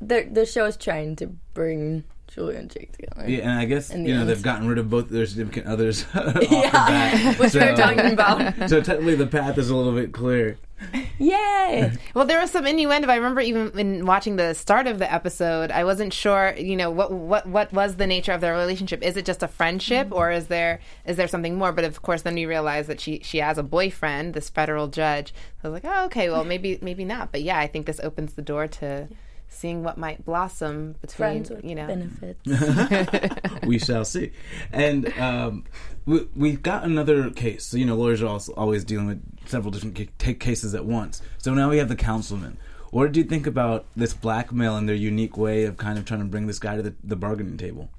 they're, 0.00 0.24
the 0.28 0.46
show 0.46 0.66
is 0.66 0.76
trying 0.76 1.16
to 1.16 1.26
bring 1.54 2.04
Julia 2.28 2.58
and 2.58 2.70
Jake 2.70 2.92
together. 2.92 3.28
Yeah, 3.28 3.50
and 3.50 3.58
I 3.58 3.64
guess 3.64 3.90
you 3.92 3.98
know 4.14 4.20
end. 4.20 4.28
they've 4.28 4.42
gotten 4.42 4.68
rid 4.68 4.78
of 4.78 4.90
both 4.90 5.08
their 5.08 5.26
significant 5.26 5.66
others. 5.66 6.04
off 6.14 6.34
the 6.34 6.46
Yeah, 6.50 6.70
bat. 6.70 7.38
which 7.40 7.54
we're 7.54 7.74
So- 7.74 7.76
talking 7.76 8.12
about. 8.12 8.68
So 8.68 8.80
technically, 8.80 9.14
the 9.16 9.26
path 9.26 9.58
is 9.58 9.70
a 9.70 9.76
little 9.76 9.92
bit 9.92 10.12
clear. 10.12 10.58
Yay! 11.18 11.92
Well, 12.14 12.26
there 12.26 12.40
was 12.40 12.50
some 12.50 12.66
innuendo. 12.66 13.08
I 13.08 13.16
remember 13.16 13.40
even 13.40 13.78
in 13.78 14.06
watching 14.06 14.36
the 14.36 14.54
start 14.54 14.86
of 14.86 14.98
the 14.98 15.10
episode, 15.12 15.70
I 15.70 15.84
wasn't 15.84 16.12
sure, 16.12 16.54
you 16.56 16.76
know, 16.76 16.90
what 16.90 17.12
what 17.12 17.46
what 17.46 17.72
was 17.72 17.96
the 17.96 18.06
nature 18.06 18.32
of 18.32 18.40
their 18.40 18.52
relationship. 18.52 19.02
Is 19.02 19.16
it 19.16 19.24
just 19.24 19.42
a 19.42 19.48
friendship, 19.48 20.08
mm-hmm. 20.08 20.16
or 20.16 20.30
is 20.30 20.48
there 20.48 20.80
is 21.06 21.16
there 21.16 21.28
something 21.28 21.56
more? 21.56 21.72
But 21.72 21.84
of 21.84 22.02
course, 22.02 22.22
then 22.22 22.36
you 22.36 22.48
realize 22.48 22.86
that 22.88 23.00
she 23.00 23.20
she 23.22 23.38
has 23.38 23.58
a 23.58 23.62
boyfriend, 23.62 24.34
this 24.34 24.50
federal 24.50 24.88
judge. 24.88 25.32
So 25.62 25.68
I 25.68 25.72
was 25.72 25.82
like, 25.82 25.92
oh, 25.92 26.04
okay, 26.06 26.28
well, 26.28 26.44
maybe 26.44 26.78
maybe 26.82 27.04
not. 27.04 27.32
But 27.32 27.42
yeah, 27.42 27.58
I 27.58 27.66
think 27.66 27.86
this 27.86 28.00
opens 28.00 28.34
the 28.34 28.42
door 28.42 28.66
to 28.68 29.08
seeing 29.48 29.82
what 29.82 29.96
might 29.96 30.24
blossom 30.24 30.96
between 31.00 31.46
you 31.62 31.74
know. 31.74 31.86
benefits. 31.86 32.40
we 33.66 33.78
shall 33.78 34.04
see. 34.04 34.32
And 34.72 35.16
um, 35.18 35.64
we, 36.04 36.28
we've 36.34 36.62
got 36.62 36.84
another 36.84 37.30
case. 37.30 37.64
So, 37.66 37.76
you 37.76 37.86
know, 37.86 37.96
lawyers 37.96 38.22
are 38.22 38.26
also 38.26 38.52
always 38.54 38.84
dealing 38.84 39.06
with 39.06 39.48
several 39.48 39.70
different 39.70 39.96
ca- 39.96 40.08
take 40.18 40.40
cases 40.40 40.74
at 40.74 40.84
once. 40.84 41.22
So 41.38 41.54
now 41.54 41.70
we 41.70 41.78
have 41.78 41.88
the 41.88 41.96
councilman. 41.96 42.58
What 42.90 43.06
did 43.06 43.16
you 43.16 43.24
think 43.24 43.46
about 43.46 43.86
this 43.96 44.14
blackmail 44.14 44.76
and 44.76 44.88
their 44.88 44.96
unique 44.96 45.36
way 45.36 45.64
of 45.64 45.76
kind 45.76 45.98
of 45.98 46.04
trying 46.04 46.20
to 46.20 46.26
bring 46.26 46.46
this 46.46 46.58
guy 46.58 46.76
to 46.76 46.82
the, 46.82 46.94
the 47.02 47.16
bargaining 47.16 47.56
table? 47.56 47.90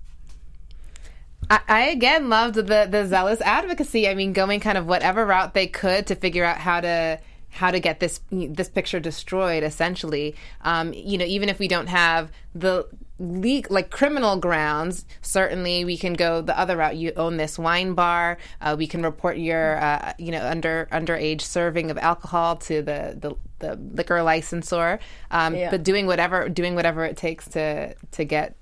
I, 1.49 1.59
I 1.67 1.81
again 1.89 2.29
loved 2.29 2.55
the 2.55 2.87
the 2.89 3.05
zealous 3.05 3.39
advocacy. 3.41 4.07
I 4.07 4.15
mean, 4.15 4.33
going 4.33 4.59
kind 4.59 4.77
of 4.77 4.87
whatever 4.87 5.25
route 5.25 5.53
they 5.53 5.67
could 5.67 6.07
to 6.07 6.15
figure 6.15 6.43
out 6.43 6.57
how 6.57 6.81
to 6.81 7.19
how 7.57 7.71
to 7.71 7.79
get 7.79 7.99
this 7.99 8.21
this 8.31 8.69
picture 8.69 8.99
destroyed. 8.99 9.63
Essentially, 9.63 10.35
um, 10.61 10.93
you 10.93 11.17
know, 11.17 11.25
even 11.25 11.49
if 11.49 11.59
we 11.59 11.67
don't 11.67 11.87
have 11.87 12.31
the 12.55 12.87
leak 13.19 13.69
like 13.69 13.89
criminal 13.89 14.37
grounds, 14.37 15.05
certainly 15.21 15.83
we 15.83 15.97
can 15.97 16.13
go 16.13 16.41
the 16.41 16.57
other 16.57 16.77
route. 16.77 16.95
You 16.95 17.13
own 17.15 17.37
this 17.37 17.57
wine 17.57 17.93
bar. 17.93 18.37
Uh, 18.61 18.75
we 18.77 18.87
can 18.87 19.03
report 19.03 19.37
your 19.37 19.77
uh, 19.79 20.13
you 20.17 20.31
know 20.31 20.45
under 20.45 20.87
underage 20.91 21.41
serving 21.41 21.91
of 21.91 21.97
alcohol 21.97 22.55
to 22.57 22.81
the 22.81 23.17
the, 23.19 23.35
the 23.59 23.75
liquor 23.75 24.21
licensor. 24.21 24.99
Um, 25.31 25.55
Yeah. 25.55 25.71
But 25.71 25.83
doing 25.83 26.05
whatever 26.07 26.49
doing 26.49 26.75
whatever 26.75 27.05
it 27.05 27.17
takes 27.17 27.47
to 27.49 27.95
to 28.11 28.25
get 28.25 28.55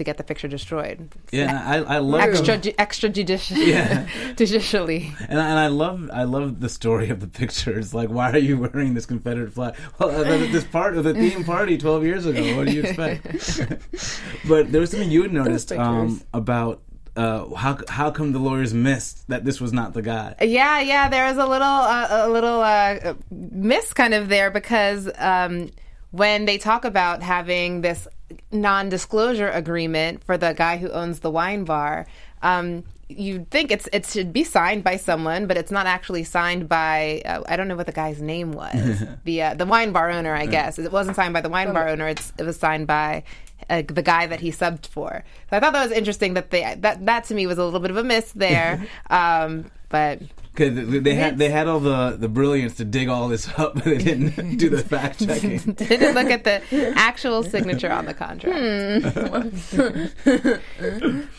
to 0.00 0.04
get 0.04 0.16
the 0.16 0.24
picture 0.24 0.48
destroyed 0.48 1.12
Yeah, 1.30 1.62
I, 1.62 1.96
I 1.96 1.98
love 1.98 2.22
extra 2.22 2.58
extrajudicial 2.86 3.58
Yeah. 3.66 4.08
judicially. 4.36 5.14
And 5.28 5.38
I, 5.38 5.50
and 5.50 5.58
I 5.58 5.66
love 5.66 6.08
I 6.10 6.22
love 6.24 6.60
the 6.60 6.70
story 6.70 7.10
of 7.10 7.20
the 7.20 7.26
pictures. 7.26 7.92
Like, 7.92 8.08
why 8.08 8.32
are 8.32 8.38
you 8.38 8.56
wearing 8.56 8.94
this 8.94 9.04
Confederate 9.04 9.52
flag? 9.52 9.76
Well, 9.98 10.08
uh, 10.10 10.24
this 10.24 10.64
part 10.64 10.96
of 10.96 11.04
the 11.04 11.12
theme 11.12 11.44
party 11.44 11.76
twelve 11.76 12.02
years 12.02 12.24
ago. 12.24 12.56
What 12.56 12.66
do 12.68 12.72
you 12.72 12.82
expect? 12.82 13.26
but 14.48 14.72
there 14.72 14.80
was 14.80 14.90
something 14.90 15.10
you 15.10 15.22
had 15.22 15.34
noticed 15.34 15.70
um, 15.72 16.22
about 16.32 16.80
uh, 17.14 17.54
how 17.54 17.76
how 17.88 18.10
come 18.10 18.32
the 18.32 18.38
lawyers 18.38 18.72
missed 18.72 19.28
that 19.28 19.44
this 19.44 19.60
was 19.60 19.70
not 19.70 19.92
the 19.92 20.00
guy? 20.00 20.34
Yeah, 20.40 20.80
yeah. 20.80 21.10
There 21.10 21.26
was 21.26 21.36
a 21.36 21.46
little 21.46 21.78
uh, 21.96 22.08
a 22.10 22.30
little 22.30 22.60
uh, 22.62 23.14
miss 23.30 23.92
kind 23.92 24.14
of 24.14 24.30
there 24.30 24.50
because 24.50 25.10
um, 25.18 25.70
when 26.10 26.46
they 26.46 26.56
talk 26.56 26.86
about 26.86 27.22
having 27.22 27.82
this 27.82 28.08
non-disclosure 28.52 29.48
agreement 29.48 30.24
for 30.24 30.36
the 30.36 30.52
guy 30.52 30.76
who 30.76 30.90
owns 30.90 31.20
the 31.20 31.30
wine 31.30 31.64
bar. 31.64 32.06
Um, 32.42 32.84
you'd 33.08 33.50
think 33.50 33.70
it's 33.70 33.88
it 33.92 34.06
should 34.06 34.32
be 34.32 34.44
signed 34.44 34.84
by 34.84 34.96
someone, 34.96 35.46
but 35.46 35.56
it's 35.56 35.70
not 35.70 35.86
actually 35.86 36.24
signed 36.24 36.68
by. 36.68 37.22
Uh, 37.24 37.42
I 37.48 37.56
don't 37.56 37.68
know 37.68 37.76
what 37.76 37.86
the 37.86 37.92
guy's 37.92 38.22
name 38.22 38.52
was. 38.52 39.04
the 39.24 39.42
uh, 39.42 39.54
the 39.54 39.66
wine 39.66 39.92
bar 39.92 40.10
owner, 40.10 40.34
I 40.34 40.46
guess. 40.46 40.78
It 40.78 40.92
wasn't 40.92 41.16
signed 41.16 41.34
by 41.34 41.40
the 41.40 41.48
wine 41.48 41.72
bar 41.72 41.88
owner. 41.88 42.08
It's 42.08 42.32
it 42.38 42.44
was 42.44 42.58
signed 42.58 42.86
by 42.86 43.24
uh, 43.68 43.82
the 43.86 44.02
guy 44.02 44.26
that 44.26 44.40
he 44.40 44.50
subbed 44.50 44.86
for. 44.86 45.24
So 45.50 45.56
I 45.56 45.60
thought 45.60 45.72
that 45.72 45.82
was 45.82 45.96
interesting. 45.96 46.34
That 46.34 46.50
they 46.50 46.76
that 46.78 47.04
that 47.06 47.24
to 47.24 47.34
me 47.34 47.46
was 47.46 47.58
a 47.58 47.64
little 47.64 47.80
bit 47.80 47.90
of 47.90 47.96
a 47.96 48.04
miss 48.04 48.32
there. 48.32 48.86
um, 49.10 49.70
but 49.88 50.22
Because 50.60 50.90
they, 50.90 50.98
they 50.98 51.14
had 51.14 51.38
they 51.38 51.48
had 51.48 51.68
all 51.68 51.80
the, 51.80 52.16
the 52.18 52.28
brilliance 52.28 52.76
to 52.76 52.84
dig 52.84 53.08
all 53.08 53.28
this 53.28 53.48
up, 53.58 53.74
but 53.74 53.84
they 53.84 53.96
didn't 53.96 54.58
do 54.58 54.68
the 54.68 54.82
fact 54.82 55.24
checking. 55.24 55.56
didn't 55.72 56.14
look 56.14 56.30
at 56.30 56.44
the 56.44 56.60
actual 56.96 57.42
signature 57.42 57.90
on 57.90 58.04
the 58.04 58.12
contract. 58.12 59.14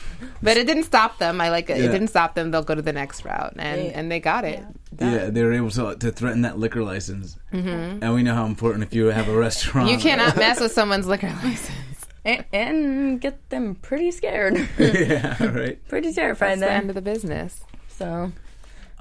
but 0.41 0.57
it 0.57 0.65
didn't 0.65 0.83
stop 0.83 1.19
them. 1.19 1.39
I 1.39 1.49
like 1.49 1.69
it. 1.69 1.77
It 1.77 1.91
didn't 1.91 2.07
stop 2.07 2.33
them. 2.33 2.49
They'll 2.49 2.63
go 2.63 2.73
to 2.73 2.81
the 2.81 2.93
next 2.93 3.23
route, 3.23 3.53
and 3.57 3.83
Yeah. 3.83 3.91
and 3.93 4.11
they 4.11 4.19
got 4.19 4.43
it. 4.43 4.63
Yeah, 4.99 5.29
they 5.29 5.43
were 5.43 5.53
able 5.53 5.69
to 5.71 5.95
to 5.95 6.11
threaten 6.11 6.41
that 6.41 6.57
liquor 6.57 6.83
license, 6.83 7.37
mm-hmm. 7.53 8.03
and 8.03 8.13
we 8.15 8.23
know 8.23 8.33
how 8.33 8.45
important 8.45 8.83
if 8.85 8.93
you 8.95 9.05
have 9.07 9.29
a 9.29 9.37
restaurant. 9.37 9.91
You 9.91 9.99
cannot 9.99 10.35
mess 10.35 10.59
with 10.59 10.71
someone's 10.71 11.05
liquor 11.05 11.31
license. 11.43 12.07
and, 12.25 12.43
and 12.51 13.21
get 13.21 13.51
them 13.51 13.75
pretty 13.75 14.09
scared, 14.09 14.67
yeah, 14.79 15.43
right. 15.43 15.87
pretty 15.87 16.11
terrified 16.11 16.59
That's 16.59 16.61
the 16.61 16.71
end 16.71 16.89
of 16.89 16.95
the 16.95 17.01
business. 17.01 17.63
So 17.87 18.31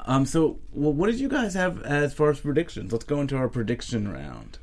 Um. 0.07 0.26
So, 0.26 0.59
well, 0.73 0.92
what 0.92 1.11
did 1.11 1.21
you 1.21 1.28
guys 1.28 1.54
have 1.54 1.83
as 1.83 2.14
far 2.14 2.30
as 2.30 2.40
predictions? 2.40 2.92
Let's 2.92 3.04
go 3.04 3.21
into 3.21 3.37
our 3.37 3.49
prediction 3.49 4.11
round. 4.11 4.59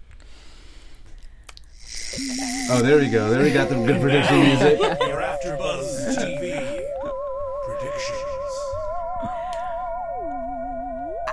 Oh, 2.70 2.82
there 2.82 2.98
we 2.98 3.10
go. 3.10 3.30
There 3.30 3.44
we 3.44 3.52
got 3.52 3.70
the 3.70 3.76
good 3.76 4.02
prediction 4.02 4.40
music. 4.42 4.80
Your 4.80 5.22
AfterBuzz 5.22 6.16
TV 6.18 6.82
predictions. 7.66 8.38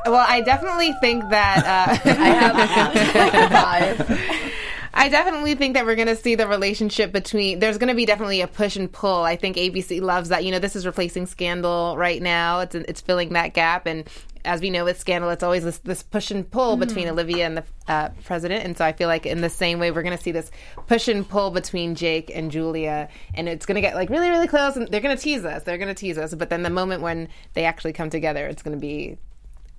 Well, 0.06 0.26
I 0.28 0.42
definitely 0.44 0.92
think 1.00 1.28
that. 1.30 1.64
Uh, 1.64 2.10
I 2.10 2.26
have 2.28 3.98
a 3.98 4.06
five. 4.06 4.53
I 4.96 5.08
definitely 5.08 5.56
think 5.56 5.74
that 5.74 5.86
we're 5.86 5.96
going 5.96 6.06
to 6.06 6.16
see 6.16 6.36
the 6.36 6.46
relationship 6.46 7.10
between. 7.12 7.58
There's 7.58 7.78
going 7.78 7.88
to 7.88 7.96
be 7.96 8.06
definitely 8.06 8.42
a 8.42 8.46
push 8.46 8.76
and 8.76 8.90
pull. 8.90 9.22
I 9.22 9.34
think 9.34 9.56
ABC 9.56 10.00
loves 10.00 10.28
that. 10.28 10.44
You 10.44 10.52
know, 10.52 10.60
this 10.60 10.76
is 10.76 10.86
replacing 10.86 11.26
Scandal 11.26 11.96
right 11.98 12.22
now. 12.22 12.60
It's 12.60 12.76
it's 12.76 13.00
filling 13.00 13.30
that 13.30 13.54
gap, 13.54 13.86
and 13.86 14.04
as 14.44 14.60
we 14.60 14.70
know 14.70 14.84
with 14.84 15.00
Scandal, 15.00 15.30
it's 15.30 15.42
always 15.42 15.64
this, 15.64 15.78
this 15.78 16.02
push 16.04 16.30
and 16.30 16.48
pull 16.48 16.76
between 16.76 17.08
Olivia 17.08 17.46
and 17.46 17.56
the 17.56 17.64
uh, 17.88 18.10
president. 18.24 18.64
And 18.64 18.76
so 18.76 18.84
I 18.84 18.92
feel 18.92 19.08
like 19.08 19.26
in 19.26 19.40
the 19.40 19.48
same 19.48 19.80
way, 19.80 19.90
we're 19.90 20.02
going 20.02 20.16
to 20.16 20.22
see 20.22 20.32
this 20.32 20.50
push 20.86 21.08
and 21.08 21.28
pull 21.28 21.50
between 21.50 21.96
Jake 21.96 22.30
and 22.32 22.52
Julia, 22.52 23.08
and 23.34 23.48
it's 23.48 23.66
going 23.66 23.76
to 23.76 23.80
get 23.80 23.96
like 23.96 24.10
really 24.10 24.30
really 24.30 24.48
close, 24.48 24.76
and 24.76 24.86
they're 24.88 25.00
going 25.00 25.16
to 25.16 25.22
tease 25.22 25.44
us. 25.44 25.64
They're 25.64 25.78
going 25.78 25.88
to 25.88 25.94
tease 25.94 26.18
us, 26.18 26.34
but 26.34 26.50
then 26.50 26.62
the 26.62 26.70
moment 26.70 27.02
when 27.02 27.28
they 27.54 27.64
actually 27.64 27.94
come 27.94 28.10
together, 28.10 28.46
it's 28.46 28.62
going 28.62 28.76
to 28.76 28.80
be 28.80 29.18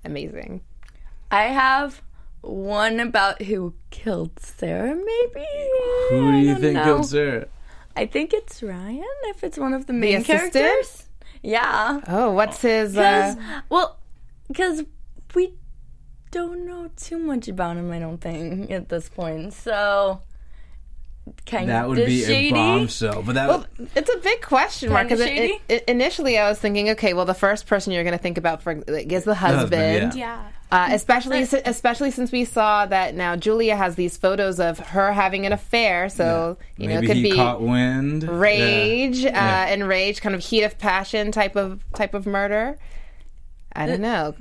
amazing. 0.04 0.60
I 1.30 1.44
have 1.44 2.02
one 2.46 3.00
about 3.00 3.42
who 3.42 3.74
killed 3.90 4.38
Sarah. 4.38 4.94
Maybe 4.94 5.46
Who 6.10 6.16
do 6.16 6.28
I 6.30 6.36
you 6.38 6.52
don't 6.52 6.60
think 6.60 6.74
know. 6.74 6.84
killed 6.84 7.06
Sarah? 7.06 7.48
I 7.96 8.06
think 8.06 8.32
it's 8.32 8.62
Ryan. 8.62 9.04
If 9.24 9.42
it's 9.42 9.58
one 9.58 9.72
of 9.74 9.86
the 9.86 9.92
main 9.92 10.16
assistant? 10.16 10.52
characters. 10.52 11.08
Yeah. 11.42 12.00
Oh, 12.08 12.30
what's 12.32 12.62
his? 12.62 12.92
Because 12.92 13.36
Uh, 13.36 13.60
well, 13.68 13.98
because 14.48 14.84
we 15.34 15.54
don't 16.30 16.66
know 16.66 16.90
too 16.96 17.18
much 17.18 17.48
about 17.48 17.76
him. 17.76 17.90
I 17.90 17.98
don't 17.98 18.18
think 18.20 18.70
at 18.70 18.88
this 18.88 19.08
point. 19.08 19.52
So 19.52 20.20
kind 21.44 21.68
That 21.68 21.84
of 21.84 21.90
would 21.90 22.06
be 22.06 22.22
shady. 22.24 22.50
a 22.50 22.52
bombshell. 22.52 23.22
But 23.22 23.34
that. 23.34 23.48
Well, 23.48 23.66
it's 23.94 24.10
a 24.12 24.18
big 24.18 24.42
question 24.42 24.92
mark 24.92 25.08
because 25.08 25.20
it, 25.20 25.28
shady? 25.28 25.60
it, 25.68 25.84
initially 25.88 26.38
I 26.38 26.48
was 26.48 26.58
thinking, 26.58 26.90
okay, 26.90 27.14
well, 27.14 27.24
the 27.24 27.34
first 27.34 27.66
person 27.66 27.92
you're 27.92 28.04
going 28.04 28.16
to 28.16 28.22
think 28.22 28.38
about 28.38 28.62
for 28.62 28.74
like, 28.86 29.10
is 29.12 29.24
the 29.24 29.34
husband, 29.34 29.74
husband, 29.74 30.14
Yeah. 30.14 30.46
uh, 30.70 30.88
especially 30.92 31.40
especially 31.42 32.10
since 32.10 32.30
we 32.32 32.44
saw 32.44 32.86
that 32.86 33.14
now 33.14 33.36
Julia 33.36 33.76
has 33.76 33.94
these 33.96 34.16
photos 34.16 34.60
of 34.60 34.78
her 34.78 35.12
having 35.12 35.46
an 35.46 35.52
affair, 35.52 36.08
so 36.08 36.56
you 36.76 36.88
know 36.88 36.94
maybe 36.96 37.06
it 37.06 37.08
could 37.08 37.16
he 37.16 37.22
be 37.30 37.32
caught 37.36 37.60
wind. 37.60 38.22
rage, 38.24 39.18
Yeah. 39.18 39.30
uh, 39.30 39.32
Yeah. 39.32 39.66
and 39.74 39.88
rage, 39.88 40.20
kind 40.20 40.34
of 40.34 40.42
heat 40.42 40.62
of 40.62 40.78
passion 40.78 41.32
type 41.32 41.56
of 41.56 41.80
type 41.94 42.14
of 42.14 42.26
murder. 42.26 42.78
I 43.72 43.86
don't 43.86 44.00
know. 44.00 44.34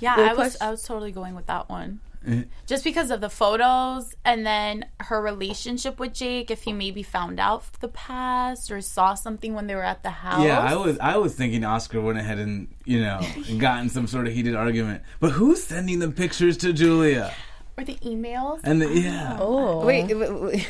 Yeah, 0.00 0.14
I 0.16 0.28
was 0.28 0.36
question. 0.36 0.58
I 0.66 0.70
was 0.70 0.82
totally 0.82 1.12
going 1.12 1.34
with 1.34 1.46
that 1.46 1.68
one. 1.68 2.00
Eh. 2.26 2.42
Just 2.66 2.82
because 2.84 3.10
of 3.10 3.20
the 3.20 3.30
photos 3.30 4.14
and 4.24 4.44
then 4.44 4.84
her 5.00 5.22
relationship 5.22 6.00
with 6.00 6.14
Jake, 6.14 6.50
if 6.50 6.62
he 6.64 6.72
maybe 6.72 7.02
found 7.02 7.38
out 7.38 7.64
the 7.80 7.88
past 7.88 8.70
or 8.72 8.80
saw 8.80 9.14
something 9.14 9.54
when 9.54 9.66
they 9.68 9.74
were 9.76 9.84
at 9.84 10.02
the 10.02 10.10
house. 10.10 10.44
Yeah, 10.44 10.58
I 10.58 10.74
was 10.74 10.98
I 10.98 11.16
was 11.16 11.34
thinking 11.34 11.64
Oscar 11.64 12.00
went 12.00 12.18
ahead 12.18 12.38
and 12.38 12.68
you 12.84 13.00
know 13.00 13.20
gotten 13.58 13.88
some 13.88 14.06
sort 14.08 14.26
of 14.26 14.32
heated 14.32 14.54
argument. 14.56 15.02
But 15.20 15.30
who's 15.32 15.62
sending 15.62 16.00
the 16.00 16.10
pictures 16.10 16.56
to 16.58 16.72
Julia? 16.72 17.32
Or 17.76 17.84
the 17.84 17.94
emails. 17.96 18.58
And 18.64 18.82
the, 18.82 18.88
yeah, 18.92 19.36
Oh, 19.40 19.86
Wait, 19.86 20.12
wait, 20.12 20.32
wait. 20.32 20.66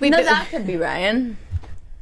Wait, 0.00 0.10
no, 0.10 0.16
the- 0.18 0.24
that 0.24 0.48
could 0.50 0.66
be 0.66 0.76
Ryan. 0.76 1.36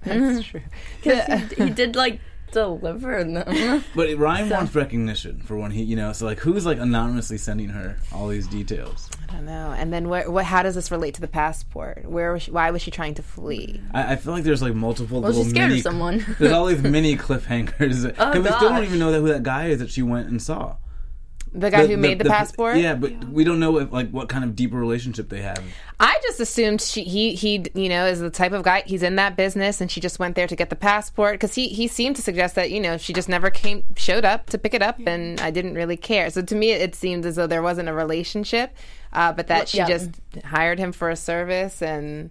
that's 0.02 0.46
true. 0.48 0.62
Because 1.02 1.52
he, 1.52 1.64
he 1.64 1.70
did 1.70 1.94
like 1.94 2.18
deliver 2.52 3.24
them. 3.24 3.84
but 3.94 4.16
Ryan 4.16 4.48
wants 4.50 4.74
recognition 4.74 5.40
for 5.40 5.56
when 5.56 5.70
he 5.70 5.82
you 5.82 5.96
know 5.96 6.12
so 6.12 6.26
like 6.26 6.38
who's 6.38 6.64
like 6.64 6.78
anonymously 6.78 7.38
sending 7.38 7.70
her 7.70 7.96
all 8.12 8.28
these 8.28 8.46
details. 8.46 9.10
I 9.28 9.34
don't 9.36 9.46
know. 9.46 9.74
And 9.76 9.92
then 9.92 10.08
where, 10.08 10.30
what? 10.30 10.44
How 10.44 10.62
does 10.62 10.74
this 10.74 10.90
relate 10.90 11.14
to 11.14 11.20
the 11.20 11.28
passport? 11.28 12.04
Where 12.04 12.32
was 12.32 12.42
she, 12.42 12.50
why 12.50 12.70
was 12.70 12.82
she 12.82 12.90
trying 12.90 13.14
to 13.14 13.22
flee? 13.22 13.80
I, 13.94 14.12
I 14.12 14.16
feel 14.16 14.34
like 14.34 14.44
there's 14.44 14.60
like 14.62 14.74
multiple 14.74 15.20
Well, 15.20 15.30
little 15.30 15.44
she's 15.44 15.52
scared 15.52 15.68
mini, 15.70 15.80
of 15.80 15.84
someone. 15.84 16.24
There's 16.38 16.52
all 16.52 16.66
these 16.66 16.82
mini 16.96 17.16
cliffhangers. 17.16 18.04
Oh, 18.18 18.32
Because 18.32 18.44
we 18.44 18.56
still 18.56 18.68
don't 18.68 18.84
even 18.84 18.98
know 18.98 19.10
that 19.10 19.20
who 19.20 19.28
that 19.28 19.42
guy 19.42 19.68
is 19.68 19.78
that 19.78 19.90
she 19.90 20.02
went 20.02 20.28
and 20.28 20.40
saw. 20.42 20.76
The 21.54 21.70
guy 21.70 21.86
who 21.86 21.96
made 21.98 22.18
the 22.18 22.24
passport? 22.24 22.78
Yeah, 22.78 22.94
but 22.94 23.12
we 23.28 23.44
don't 23.44 23.60
know 23.60 23.78
if, 23.78 23.92
like 23.92 24.10
what 24.10 24.28
kind 24.30 24.42
of 24.42 24.56
deeper 24.56 24.76
relationship 24.76 25.28
they 25.28 25.42
have. 25.42 25.62
I 26.00 26.18
just 26.22 26.40
assumed 26.40 26.80
she, 26.80 27.04
he 27.04 27.34
he 27.34 27.64
you 27.74 27.88
know 27.90 28.06
is 28.06 28.20
the 28.20 28.30
type 28.30 28.52
of 28.52 28.62
guy 28.62 28.82
he's 28.86 29.02
in 29.02 29.16
that 29.16 29.36
business 29.36 29.80
and 29.80 29.90
she 29.90 30.00
just 30.00 30.18
went 30.18 30.34
there 30.34 30.46
to 30.46 30.56
get 30.56 30.70
the 30.70 30.76
passport 30.76 31.34
because 31.34 31.54
he 31.54 31.68
he 31.68 31.86
seemed 31.88 32.16
to 32.16 32.22
suggest 32.22 32.54
that 32.54 32.70
you 32.70 32.80
know 32.80 32.96
she 32.96 33.12
just 33.12 33.28
never 33.28 33.50
came 33.50 33.84
showed 33.96 34.24
up 34.24 34.46
to 34.46 34.58
pick 34.58 34.72
it 34.74 34.82
up 34.82 34.98
and 35.06 35.40
I 35.40 35.50
didn't 35.50 35.74
really 35.74 35.96
care 35.96 36.30
so 36.30 36.42
to 36.42 36.54
me 36.54 36.70
it 36.72 36.94
seemed 36.94 37.26
as 37.26 37.36
though 37.36 37.46
there 37.46 37.62
wasn't 37.62 37.88
a 37.88 37.92
relationship 37.92 38.74
uh, 39.12 39.32
but 39.32 39.46
that 39.48 39.68
she 39.68 39.78
Yeah. 39.78 39.86
just 39.86 40.10
hired 40.44 40.78
him 40.78 40.90
for 40.92 41.10
a 41.10 41.16
service 41.16 41.82
and 41.82 42.30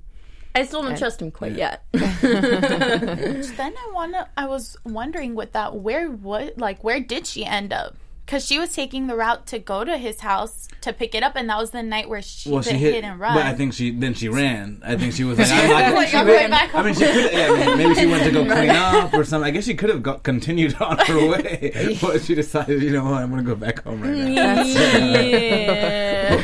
I 0.53 0.65
still 0.65 0.81
don't 0.81 0.97
trust 0.97 1.21
him 1.21 1.31
quite 1.31 1.53
yet. 1.53 1.83
Then 1.93 3.73
I 3.77 3.91
wanna. 3.93 4.27
I 4.35 4.47
was 4.47 4.75
wondering 4.83 5.33
with 5.35 5.53
that, 5.53 5.75
where 5.77 6.09
what 6.09 6.57
like 6.57 6.83
where 6.83 6.99
did 6.99 7.25
she 7.27 7.45
end 7.45 7.71
up? 7.71 7.95
Because 8.31 8.45
she 8.45 8.57
was 8.59 8.73
taking 8.73 9.07
the 9.07 9.15
route 9.17 9.45
to 9.47 9.59
go 9.59 9.83
to 9.83 9.97
his 9.97 10.21
house 10.21 10.69
to 10.79 10.93
pick 10.93 11.13
it 11.13 11.21
up, 11.21 11.35
and 11.35 11.49
that 11.49 11.57
was 11.57 11.71
the 11.71 11.83
night 11.83 12.07
where 12.07 12.21
she 12.21 12.49
Well, 12.49 12.61
did 12.61 12.71
she 12.71 12.77
hit, 12.77 12.93
hit, 12.95 13.03
and 13.03 13.19
run. 13.19 13.33
but 13.35 13.45
I 13.45 13.53
think 13.53 13.73
she 13.73 13.91
then 13.91 14.13
she 14.13 14.29
ran. 14.29 14.81
I 14.85 14.95
think 14.95 15.11
she 15.13 15.25
was 15.25 15.37
like, 15.37 15.47
I'm 15.51 15.69
not, 15.69 15.93
Like, 15.95 16.07
she 16.07 16.15
I'm 16.17 16.25
ran- 16.25 16.37
going 16.39 16.49
back 16.51 16.73
I 16.73 16.81
mean, 16.81 16.93
she 16.93 17.01
could. 17.05 17.33
Yeah, 17.33 17.47
I 17.51 17.65
mean, 17.67 17.77
maybe 17.77 17.95
she 17.99 18.05
went 18.05 18.23
to 18.23 18.31
go 18.31 18.45
clean 18.55 18.69
up 18.69 19.13
or 19.13 19.25
something. 19.25 19.45
I 19.47 19.51
guess 19.51 19.65
she 19.65 19.73
could 19.75 19.89
have 19.89 20.01
got, 20.01 20.23
continued 20.23 20.75
on 20.81 20.97
her 20.99 21.27
way, 21.31 21.97
but 22.01 22.21
she 22.21 22.33
decided, 22.33 22.81
you 22.81 22.91
know 22.93 23.03
what, 23.03 23.15
I'm 23.21 23.29
going 23.31 23.43
to 23.43 23.49
go 23.49 23.55
back 23.55 23.83
home 23.83 24.01
right 24.01 24.11
now. 24.15 24.63
yeah. 24.63 26.41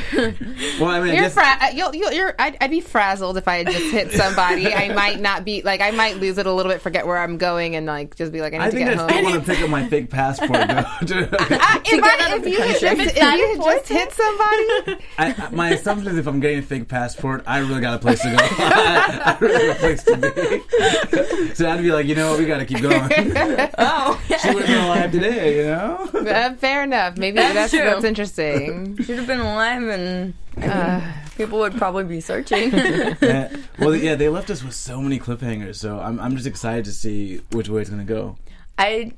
Well, 0.79 0.89
I 0.89 0.99
mean, 0.99 1.09
I 1.11 1.13
You're 1.13 1.21
guess, 1.23 1.33
fra- 1.33 1.57
uh, 1.61 1.69
you'll, 1.73 1.95
you'll, 1.95 2.11
you're 2.11 2.35
I'd, 2.37 2.57
I'd 2.61 2.69
be 2.69 2.81
frazzled 2.81 3.37
if 3.37 3.47
I 3.47 3.57
had 3.57 3.67
just 3.67 3.91
hit 3.91 4.11
somebody. 4.11 4.73
I 4.73 4.93
might 4.93 5.19
not 5.21 5.45
be 5.45 5.61
like 5.61 5.79
I 5.81 5.91
might 5.91 6.17
lose 6.17 6.37
it 6.37 6.45
a 6.45 6.51
little 6.51 6.71
bit, 6.71 6.81
forget 6.81 7.07
where 7.07 7.17
I'm 7.17 7.37
going, 7.37 7.75
and 7.75 7.85
like 7.85 8.15
just 8.15 8.31
be 8.33 8.41
like 8.41 8.53
I 8.53 8.57
need 8.57 8.63
I 8.63 8.69
to 8.69 8.75
think 8.75 8.89
I 8.89 8.93
get 8.93 8.99
still 8.99 9.15
home. 9.15 9.23
want 9.31 9.45
to 9.45 9.51
pick 9.53 9.63
up 9.63 9.69
my 9.69 9.87
fake 9.87 10.09
passport. 10.09 10.51
Though. 10.51 11.76
I- 11.85 11.95
if, 11.95 12.03
I, 12.03 12.35
if 12.37 12.47
you 12.47 12.57
had 12.61 12.79
just, 12.79 12.83
If 12.83 12.99
if 12.99 13.15
you 13.15 13.21
had 13.23 13.77
just 13.79 13.87
hit 13.89 14.11
somebody, 14.11 15.03
I, 15.17 15.35
I- 15.37 15.49
my 15.51 15.69
assumption 15.71 16.11
is 16.11 16.17
if 16.17 16.27
I'm 16.27 16.39
getting 16.39 16.59
a 16.59 16.61
fake 16.61 16.87
passport, 16.87 17.43
I 17.47 17.59
really 17.59 17.81
got 17.81 17.95
a 17.95 17.99
place 17.99 18.21
to 18.21 18.29
go. 18.29 18.37
I, 18.39 19.37
really 19.39 19.67
got 19.67 19.75
a 19.75 19.79
place 19.79 20.03
to 20.03 20.17
be. 20.17 21.53
so 21.55 21.69
I'd 21.69 21.81
be 21.81 21.91
like, 21.91 22.05
you 22.07 22.15
know 22.15 22.31
what, 22.31 22.39
we 22.39 22.45
got 22.45 22.57
to 22.59 22.65
keep 22.65 22.81
going. 22.81 23.01
oh, 23.77 24.21
she 24.41 24.53
would 24.53 24.65
have 24.65 24.67
been 24.67 24.83
alive 24.85 25.11
today, 25.11 25.57
you 25.57 25.63
know. 25.65 26.09
uh, 26.31 26.53
fair 26.55 26.83
enough. 26.83 27.17
Maybe 27.17 27.37
that's 27.37 27.71
true. 27.71 27.79
that's 27.79 28.03
interesting. 28.03 28.97
She'd 29.03 29.17
have 29.17 29.27
been 29.27 29.39
alive, 29.39 29.83
and 29.83 30.33
I 30.57 30.61
mean, 30.99 31.03
people 31.37 31.59
would 31.59 31.75
probably 31.77 32.03
be 32.03 32.21
searching. 32.21 32.71
Yeah. 32.71 33.55
Well, 33.79 33.95
yeah, 33.95 34.15
they 34.15 34.29
left 34.29 34.49
us 34.49 34.63
with 34.63 34.73
so 34.73 35.01
many 35.01 35.19
cliffhangers, 35.19 35.75
so 35.75 35.99
I'm 35.99 36.19
I'm 36.19 36.35
just 36.35 36.47
excited 36.47 36.85
to 36.85 36.91
see 36.91 37.41
which 37.51 37.69
way 37.69 37.81
it's 37.81 37.89
gonna 37.89 38.03
go. 38.03 38.37
I 38.77 39.11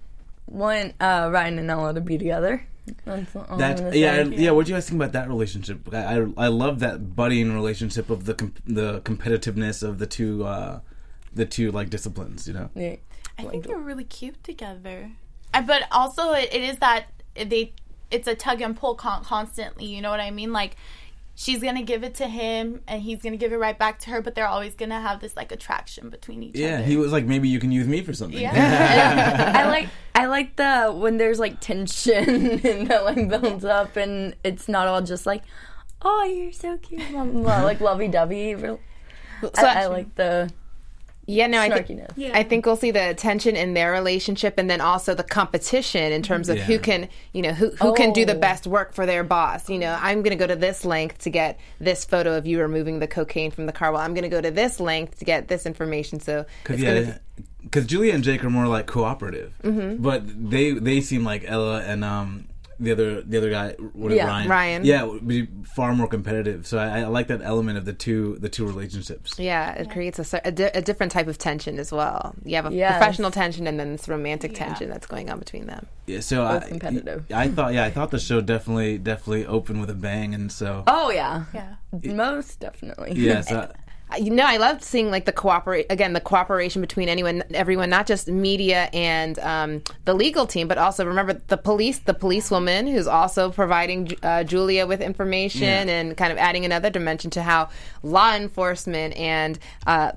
want 0.50 0.94
uh, 1.00 1.30
Ryan 1.32 1.60
and 1.60 1.70
Ella 1.72 1.94
to 1.94 2.02
be 2.02 2.18
together. 2.18 2.66
That's 3.06 3.36
all 3.36 3.58
That 3.58 3.94
yeah. 3.94 4.14
I- 4.14 4.22
yeah. 4.24 4.52
What 4.52 4.66
do 4.66 4.72
you 4.72 4.76
guys 4.76 4.90
think 4.90 5.00
about 5.00 5.12
that 5.14 5.28
relationship? 5.30 5.88
I 5.94 6.18
I, 6.18 6.28
I 6.38 6.48
love 6.48 6.80
that 6.80 7.16
budding 7.16 7.54
relationship 7.54 8.10
of 8.10 8.26
the 8.26 8.34
com- 8.34 8.56
the 8.66 9.02
competitiveness 9.02 9.84
of 9.84 10.00
the 10.00 10.08
two 10.08 10.44
uh 10.44 10.80
the 11.34 11.46
two 11.46 11.72
like 11.72 11.90
disciplines. 11.92 12.48
You 12.48 12.54
know. 12.56 12.70
Yeah. 12.76 12.96
I 13.38 13.44
think 13.44 13.66
they're 13.68 13.78
really 13.78 14.04
cute 14.04 14.44
together. 14.44 15.12
Uh, 15.54 15.62
But 15.62 15.84
also, 15.92 16.34
it, 16.34 16.50
it 16.52 16.62
is 16.64 16.78
that 16.80 17.06
they 17.36 17.74
it's 18.12 18.28
a 18.28 18.34
tug 18.36 18.60
and 18.62 18.76
pull 18.76 18.96
con- 18.96 19.24
constantly. 19.24 19.86
You 19.86 20.02
know 20.02 20.10
what 20.10 20.20
I 20.20 20.32
mean? 20.32 20.52
Like 20.52 20.76
she's 21.40 21.64
gonna 21.64 21.82
give 21.82 22.04
it 22.04 22.16
to 22.16 22.28
him, 22.28 22.82
and 22.86 23.02
he's 23.02 23.22
gonna 23.22 23.38
give 23.38 23.54
it 23.54 23.58
right 23.58 23.80
back 23.80 23.98
to 24.00 24.10
her. 24.10 24.22
But 24.22 24.36
they're 24.36 24.48
always 24.48 24.76
gonna 24.76 25.00
have 25.00 25.22
this 25.22 25.38
like 25.38 25.54
attraction 25.54 26.10
between 26.10 26.44
each 26.44 26.56
Yeah, 26.58 26.68
other. 26.68 26.78
Yeah 26.80 26.86
he 26.86 26.98
was 26.98 27.14
like, 27.14 27.26
maybe 27.26 27.48
you 27.48 27.60
can 27.60 27.72
use 27.72 27.88
me 27.88 28.02
for 28.02 28.14
something. 28.14 28.40
Yeah. 28.42 29.54
I 29.56 29.68
like 29.68 29.88
I 30.14 30.26
like 30.26 30.58
the 30.58 30.94
when 30.94 31.16
there's 31.18 31.40
like 31.40 31.62
tension 31.62 32.60
and 32.66 32.88
that 32.88 33.06
like 33.06 33.30
builds 33.30 33.64
up 33.64 33.96
and 33.96 34.36
it's 34.44 34.68
not 34.68 34.88
all 34.88 35.02
just 35.02 35.26
like, 35.26 35.44
oh 36.02 36.24
you're 36.26 36.52
so 36.52 36.78
cute, 36.78 37.10
blah, 37.10 37.24
blah, 37.24 37.42
blah, 37.42 37.64
like 37.64 37.80
lovey 37.80 38.10
dovey. 38.10 38.54
I, 38.56 39.84
I 39.84 39.86
like 39.86 40.14
the 40.16 40.52
Yeah, 41.32 41.46
no, 41.48 41.60
I 41.62 41.70
think 41.70 41.88
snarkiness. 42.00 42.32
I 42.34 42.44
think 42.44 42.66
we'll 42.66 42.76
see 42.76 42.92
the 42.92 43.14
tension 43.14 43.56
in 43.56 43.76
their 43.76 43.92
relationship, 43.92 44.56
and 44.58 44.68
then 44.70 44.82
also 44.82 45.14
the 45.14 45.24
competition 45.24 46.12
in 46.12 46.24
terms 46.24 46.50
of 46.50 46.58
who 46.58 46.80
can, 46.80 47.08
you 47.34 47.42
know, 47.44 47.54
who 47.54 47.70
who 47.82 47.94
can 47.94 48.14
do 48.14 48.26
the 48.26 48.36
Oh. 48.36 48.40
best 48.40 48.66
work 48.66 48.94
for 48.94 49.06
their 49.06 49.24
boss. 49.24 49.70
You 49.70 49.78
know, 49.80 49.98
I'm 50.02 50.24
going 50.24 50.36
to 50.38 50.44
go 50.44 50.48
to 50.48 50.56
this 50.56 50.84
length 50.86 51.20
to 51.20 51.30
get 51.30 51.60
this 51.80 52.04
photo 52.04 52.36
of 52.36 52.48
you 52.48 52.60
removing 52.60 52.98
the 53.00 53.08
cocaine 53.08 53.52
from 53.52 53.68
the 53.68 53.72
car. 53.74 53.92
Well, 53.92 54.02
I'm 54.02 54.14
going 54.14 54.24
to 54.24 54.30
go 54.30 54.42
to 54.42 54.52
this 54.52 54.80
length 54.80 55.20
to 55.20 55.26
get 55.26 55.48
this 55.48 55.66
information. 55.66 56.20
So 56.20 56.46
Because 56.64 56.76
it's 56.82 56.84
gonna 56.84 57.02
yeah, 57.02 57.18
because 57.62 57.86
Julia 57.86 58.14
and 58.16 58.24
Jake 58.24 58.44
are 58.44 58.50
more 58.50 58.68
like 58.68 58.88
cooperative, 58.88 59.54
Mm-hmm. 59.64 60.02
but 60.02 60.24
they 60.50 60.72
they 60.72 61.00
seem 61.02 61.24
like 61.24 61.44
Ella 61.46 61.82
and 61.84 62.04
um 62.04 62.48
the 62.80 62.92
other 62.92 63.22
the 63.22 63.38
other 63.38 63.50
guy 63.50 63.72
what 63.94 64.12
is 64.12 64.18
Yeah, 64.18 64.28
Ryan 64.28 64.50
Ryan. 64.50 64.86
yeah 64.86 65.04
would 65.04 65.28
be 65.28 65.48
far 65.76 65.94
more 65.94 66.08
competitive. 66.08 66.66
So 66.66 66.78
I, 66.78 67.02
I 67.02 67.06
like 67.08 67.28
that 67.28 67.42
element 67.42 67.78
of 67.78 67.86
the 67.86 67.94
two 67.94 68.38
the 68.40 68.50
two 68.50 68.66
relationships. 68.66 69.38
Yeah, 69.38 69.74
it 69.74 69.90
creates 69.92 70.18
a, 70.34 70.42
a, 70.46 70.52
di- 70.52 70.72
a 70.74 70.82
different 70.82 71.12
type 71.12 71.28
of 71.28 71.38
tension 71.38 71.78
as 71.80 71.92
well. 71.92 72.36
You 72.46 72.56
have 72.56 72.66
a 72.68 72.74
Yes. 72.74 72.98
professional 72.98 73.32
tension 73.32 73.68
and 73.68 73.80
then 73.80 73.92
this 73.92 74.08
romantic 74.08 74.54
tension 74.54 74.90
that's 74.90 75.08
going 75.08 75.30
on 75.30 75.40
between 75.40 75.66
them. 75.68 75.86
Yeah, 76.08 76.22
so 76.22 76.46
I, 76.46 76.60
competitive. 76.60 77.26
I 77.34 77.50
thought 77.50 77.74
yeah 77.74 77.84
I 77.86 77.92
thought 77.92 78.12
the 78.12 78.20
show 78.20 78.42
definitely 78.42 78.98
definitely 78.98 79.46
opened 79.46 79.82
with 79.82 79.90
a 79.90 79.94
bang, 79.96 80.34
and 80.34 80.52
so 80.52 80.84
Oh 80.88 81.10
yeah, 81.12 81.46
yeah. 81.54 81.76
most 82.04 82.60
definitely. 82.60 83.14
yeah 83.16 83.42
so. 83.42 83.72
You 84.18 84.32
know, 84.32 84.46
I 84.46 84.58
loved 84.58 84.84
seeing 84.84 85.12
like 85.12 85.26
the 85.26 85.32
cooperate 85.32 85.86
again, 85.90 86.14
the 86.14 86.20
cooperation 86.22 86.82
between 86.82 87.10
anyone, 87.10 87.44
everyone, 87.54 87.90
not 87.92 88.08
just 88.08 88.28
media 88.28 88.90
and 88.92 89.38
um, 89.40 89.84
the 90.06 90.16
legal 90.16 90.48
team, 90.48 90.68
but 90.68 90.80
also 90.80 91.06
remember 91.06 91.34
the 91.48 91.58
police, 91.58 92.00
the 92.00 92.16
policewoman 92.16 92.88
who's 92.88 93.06
also 93.08 93.52
providing 93.52 94.18
uh, 94.24 94.44
Julia 94.44 94.88
with 94.88 95.02
information 95.02 95.62
Yeah. 95.88 95.94
and 95.94 96.18
kind 96.18 96.32
of 96.32 96.40
adding 96.40 96.66
another 96.66 96.90
dimension 96.90 97.30
to 97.32 97.44
how 97.44 97.70
law 98.02 98.34
enforcement 98.36 99.16
and 99.16 99.60
uh, 99.86 100.14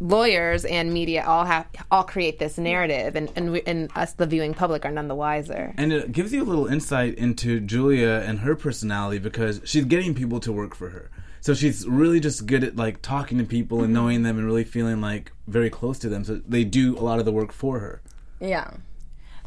lawyers 0.00 0.64
and 0.64 0.92
media 0.92 1.22
all 1.26 1.44
have 1.44 1.66
all 1.90 2.02
create 2.04 2.38
this 2.38 2.58
narrative, 2.58 3.14
and 3.14 3.30
and, 3.36 3.52
we, 3.52 3.62
and 3.62 3.90
us, 3.94 4.12
the 4.14 4.26
viewing 4.26 4.54
public, 4.54 4.84
are 4.84 4.90
none 4.90 5.08
the 5.08 5.14
wiser. 5.14 5.74
And 5.76 5.92
it 5.92 6.12
gives 6.12 6.32
you 6.32 6.42
a 6.42 6.44
little 6.44 6.66
insight 6.66 7.14
into 7.16 7.60
Julia 7.60 8.22
and 8.26 8.40
her 8.40 8.56
personality 8.56 9.18
because 9.18 9.60
she's 9.64 9.84
getting 9.84 10.14
people 10.14 10.40
to 10.40 10.52
work 10.52 10.74
for 10.74 10.90
her. 10.90 11.10
So 11.44 11.52
she's 11.52 11.86
really 11.86 12.20
just 12.20 12.46
good 12.46 12.64
at 12.64 12.74
like 12.74 13.02
talking 13.02 13.36
to 13.36 13.44
people 13.44 13.82
and 13.84 13.92
knowing 13.92 14.22
them 14.22 14.38
and 14.38 14.46
really 14.46 14.64
feeling 14.64 15.02
like 15.02 15.30
very 15.46 15.68
close 15.68 15.98
to 15.98 16.08
them. 16.08 16.24
So 16.24 16.40
they 16.48 16.64
do 16.64 16.96
a 16.96 17.04
lot 17.04 17.18
of 17.18 17.26
the 17.26 17.32
work 17.32 17.52
for 17.52 17.80
her. 17.80 18.00
Yeah. 18.40 18.70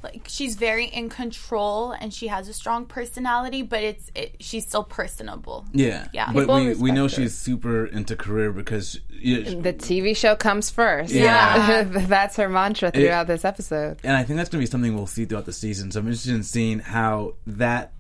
like 0.04 0.26
she's 0.28 0.54
very 0.54 0.86
in 0.86 1.10
control 1.10 1.94
and 1.94 2.14
she 2.14 2.28
has 2.28 2.48
a 2.48 2.54
strong 2.54 2.86
personality 2.86 3.64
but 3.64 3.82
it's 3.82 4.12
it, 4.14 4.36
she's 4.40 4.68
still 4.68 4.84
personable 4.84 5.66
Yeah. 5.74 6.08
Yeah. 6.14 6.32
But 6.32 6.42
People 6.42 6.56
we, 6.58 6.76
we 6.76 6.92
know 6.92 7.06
her. 7.06 7.10
she's 7.10 7.36
super 7.36 7.88
into 7.88 8.16
career 8.16 8.52
because 8.52 9.00
yeah, 9.10 9.60
The 9.60 9.74
TV 9.74 10.16
show 10.16 10.36
comes 10.36 10.70
first. 10.70 11.12
Yeah. 11.12 11.82
that's 11.84 12.36
her 12.36 12.48
mantra 12.48 12.92
throughout 12.92 13.26
this 13.26 13.44
episode. 13.44 13.98
and 14.04 14.16
I 14.16 14.24
think 14.24 14.38
that's 14.38 14.50
going 14.52 14.62
to 14.62 14.68
be 14.68 14.72
something 14.72 14.94
we'll 14.96 15.08
see 15.08 15.26
throughout 15.26 15.46
the 15.46 15.52
season. 15.54 15.90
So 15.90 16.00
I'm 16.00 16.06
interested 16.06 16.36
in 16.36 16.44
seeing 16.44 16.78
how 16.78 17.34
that 17.48 17.94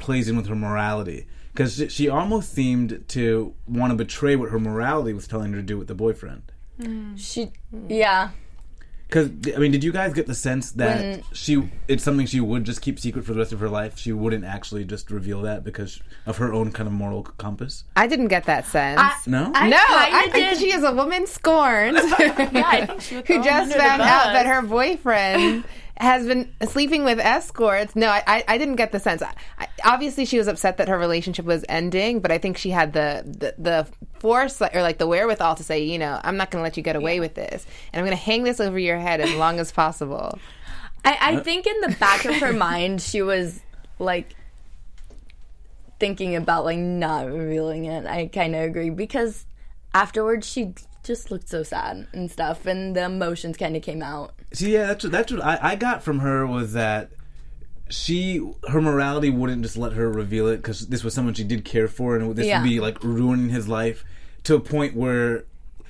plays 0.00 0.28
in 0.28 0.36
with 0.36 0.48
her 0.48 0.56
morality 0.56 1.28
because 1.54 1.76
she, 1.76 1.88
she 1.88 2.08
almost 2.08 2.52
seemed 2.52 3.04
to 3.08 3.54
want 3.66 3.92
to 3.92 3.96
betray 3.96 4.34
what 4.36 4.50
her 4.50 4.58
morality 4.58 5.12
was 5.12 5.26
telling 5.28 5.52
her 5.52 5.58
to 5.58 5.62
do 5.62 5.78
with 5.78 5.86
the 5.88 5.94
boyfriend. 5.94 6.42
Mm. 6.80 7.16
She. 7.16 7.52
Mm. 7.74 7.86
Yeah. 7.88 8.30
Because 9.06 9.28
I 9.54 9.58
mean, 9.58 9.70
did 9.70 9.84
you 9.84 9.92
guys 9.92 10.12
get 10.12 10.26
the 10.26 10.34
sense 10.34 10.72
that 10.72 10.98
When- 11.00 11.22
she 11.32 11.70
it's 11.86 12.02
something 12.02 12.26
she 12.26 12.40
would 12.40 12.64
just 12.64 12.80
keep 12.80 12.98
secret 12.98 13.24
for 13.24 13.32
the 13.34 13.38
rest 13.38 13.52
of 13.52 13.60
her 13.60 13.68
life? 13.68 13.96
She 13.98 14.12
wouldn't 14.12 14.44
actually 14.44 14.84
just 14.84 15.10
reveal 15.10 15.42
that 15.42 15.62
because 15.62 16.00
of 16.26 16.38
her 16.38 16.52
own 16.52 16.72
kind 16.72 16.88
of 16.88 16.92
moral 16.94 17.22
compass. 17.22 17.84
I 17.94 18.08
didn't 18.08 18.28
get 18.28 18.44
that 18.44 18.66
sense. 18.66 18.98
No, 19.26 19.52
I 19.54 19.68
no, 19.68 19.76
kinda 19.76 20.16
I 20.16 20.28
think 20.32 20.50
did. 20.50 20.58
she 20.58 20.72
is 20.72 20.82
a 20.82 20.92
woman 20.92 21.26
scorned 21.28 21.98
I 22.00 22.86
think 22.86 23.00
she 23.02 23.14
who 23.16 23.44
just 23.44 23.76
found 23.76 24.02
out 24.02 24.32
that 24.32 24.46
her 24.46 24.62
boyfriend 24.62 25.64
has 25.96 26.26
been 26.26 26.52
sleeping 26.66 27.04
with 27.04 27.20
escorts. 27.20 27.94
No, 27.94 28.08
I, 28.08 28.22
I, 28.26 28.44
I 28.48 28.58
didn't 28.58 28.76
get 28.76 28.92
the 28.92 28.98
sense. 28.98 29.22
I, 29.22 29.34
I, 29.58 29.68
obviously, 29.84 30.24
she 30.24 30.38
was 30.38 30.48
upset 30.48 30.76
that 30.78 30.88
her 30.88 30.98
relationship 30.98 31.44
was 31.44 31.64
ending, 31.68 32.20
but 32.20 32.32
I 32.32 32.38
think 32.38 32.56
she 32.56 32.70
had 32.70 32.92
the 32.92 33.22
the, 33.24 33.54
the 33.58 33.88
force 34.18 34.60
or 34.60 34.82
like 34.82 34.98
the 34.98 35.06
wherewithal 35.06 35.54
to 35.56 35.62
say, 35.62 35.84
you 35.84 35.98
know, 35.98 36.20
I'm 36.24 36.36
not 36.36 36.50
going 36.50 36.60
to 36.60 36.64
let 36.64 36.76
you 36.76 36.82
get 36.82 36.96
away 36.96 37.20
with 37.20 37.34
this, 37.34 37.66
and 37.92 38.00
I'm 38.00 38.06
going 38.06 38.16
to 38.16 38.22
hang 38.22 38.42
this 38.42 38.60
over 38.60 38.78
your 38.78 38.98
head 38.98 39.20
as 39.20 39.34
long 39.34 39.60
as 39.60 39.70
possible. 39.70 40.38
I, 41.04 41.18
I 41.20 41.36
think 41.40 41.66
in 41.66 41.80
the 41.82 41.96
back 42.00 42.24
of 42.24 42.34
her 42.36 42.52
mind, 42.52 43.02
she 43.02 43.22
was 43.22 43.60
like 43.98 44.34
thinking 46.00 46.34
about 46.34 46.64
like 46.64 46.78
not 46.78 47.26
revealing 47.26 47.84
it. 47.84 48.06
I 48.06 48.26
kind 48.26 48.54
of 48.54 48.62
agree 48.62 48.90
because 48.90 49.46
afterwards 49.92 50.50
she 50.50 50.74
just 51.04 51.30
looked 51.30 51.48
so 51.48 51.62
sad 51.62 52.08
and 52.12 52.30
stuff, 52.30 52.66
and 52.66 52.96
the 52.96 53.04
emotions 53.04 53.56
kind 53.56 53.76
of 53.76 53.82
came 53.82 54.02
out. 54.02 54.32
See, 54.54 54.72
yeah, 54.72 54.86
that's 54.86 55.04
what, 55.04 55.12
that's 55.12 55.32
what 55.32 55.44
I, 55.44 55.58
I 55.60 55.76
got 55.76 56.02
from 56.02 56.20
her 56.20 56.46
was 56.46 56.72
that 56.72 57.10
she 57.90 58.38
her 58.68 58.80
morality 58.80 59.30
wouldn't 59.30 59.62
just 59.62 59.76
let 59.76 59.92
her 59.92 60.10
reveal 60.10 60.48
it 60.48 60.56
because 60.56 60.88
this 60.88 61.04
was 61.04 61.14
someone 61.14 61.34
she 61.34 61.44
did 61.44 61.64
care 61.64 61.88
for, 61.88 62.16
and 62.16 62.34
this 62.34 62.46
Yeah. 62.46 62.60
would 62.62 62.68
be 62.68 62.80
like 62.80 63.02
ruining 63.02 63.50
his 63.50 63.68
life 63.68 64.04
to 64.44 64.54
a 64.54 64.60
point 64.60 64.96
where. 64.96 65.44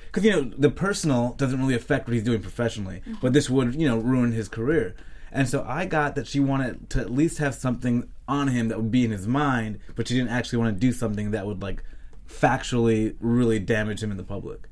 Because 0.07 0.24
you 0.24 0.31
know 0.31 0.53
the 0.57 0.70
personal 0.70 1.35
doesn't 1.38 1.59
really 1.61 1.74
affect 1.74 2.07
what 2.07 2.14
he's 2.14 2.22
doing 2.22 2.40
professionally, 2.40 3.00
mm-hmm. 3.00 3.14
but 3.20 3.33
this 3.33 3.50
would 3.50 3.74
you 3.74 3.88
know 3.88 3.98
ruin 3.98 4.31
his 4.31 4.48
career. 4.48 4.94
And 5.33 5.48
so 5.48 5.64
I 5.66 5.87
got 5.87 6.14
that 6.14 6.29
she 6.29 6.38
wanted 6.38 6.88
to 6.90 7.00
at 7.00 7.11
least 7.11 7.38
have 7.38 7.57
something 7.57 8.09
on 8.29 8.46
him 8.48 8.68
that 8.68 8.79
would 8.81 8.92
be 8.92 9.05
in 9.05 9.11
his 9.11 9.27
mind, 9.27 9.81
but 9.96 10.07
she 10.07 10.14
didn't 10.14 10.31
actually 10.31 10.59
want 10.61 10.77
to 10.77 10.81
do 10.81 10.92
something 10.92 11.33
that 11.33 11.46
would 11.46 11.61
like 11.61 11.83
factually 12.29 13.16
really 13.20 13.59
damage 13.59 14.03
him 14.03 14.12
in 14.12 14.16
the 14.16 14.22
public. 14.22 14.68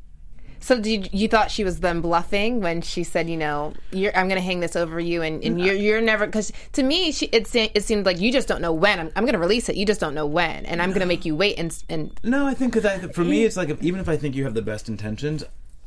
So 0.62 0.78
did 0.80 0.86
you, 0.86 1.08
you 1.12 1.28
thought 1.28 1.50
she 1.50 1.64
was 1.64 1.80
then 1.80 2.00
bluffing 2.00 2.60
when 2.60 2.82
she 2.82 3.02
said, 3.02 3.28
you 3.28 3.36
know, 3.36 3.74
you're, 3.90 4.16
I'm 4.16 4.28
going 4.28 4.40
to 4.40 4.44
hang 4.44 4.60
this 4.60 4.76
over 4.76 5.00
you, 5.00 5.20
and, 5.20 5.42
and 5.42 5.60
you're 5.60 5.74
you're 5.74 6.00
never 6.00 6.24
because 6.24 6.52
to 6.74 6.82
me 6.84 7.10
she 7.10 7.26
it 7.26 7.48
se- 7.48 7.72
it 7.74 7.84
seemed 7.84 8.06
like 8.06 8.20
you 8.20 8.30
just 8.30 8.46
don't 8.46 8.62
know 8.62 8.72
when 8.72 9.00
I'm, 9.00 9.10
I'm 9.16 9.24
going 9.24 9.34
to 9.34 9.40
release 9.40 9.68
it. 9.68 9.76
You 9.76 9.84
just 9.84 10.00
don't 10.00 10.14
know 10.14 10.26
when, 10.26 10.64
and 10.66 10.80
I'm 10.80 10.90
going 10.90 11.00
to 11.00 11.06
make 11.06 11.24
you 11.24 11.34
wait. 11.34 11.58
And 11.58 11.76
and 11.88 12.18
No, 12.22 12.46
I 12.46 12.54
think 12.54 12.74
because 12.74 13.10
for 13.14 13.24
me, 13.24 13.44
it's 13.44 13.56
like 13.56 13.70
if, 13.70 13.82
even 13.82 14.00
if 14.00 14.08
I 14.08 14.16
think 14.16 14.36
you 14.36 14.44
have 14.44 14.54
the 14.54 14.62
best 14.62 14.88
intentions, 14.88 15.42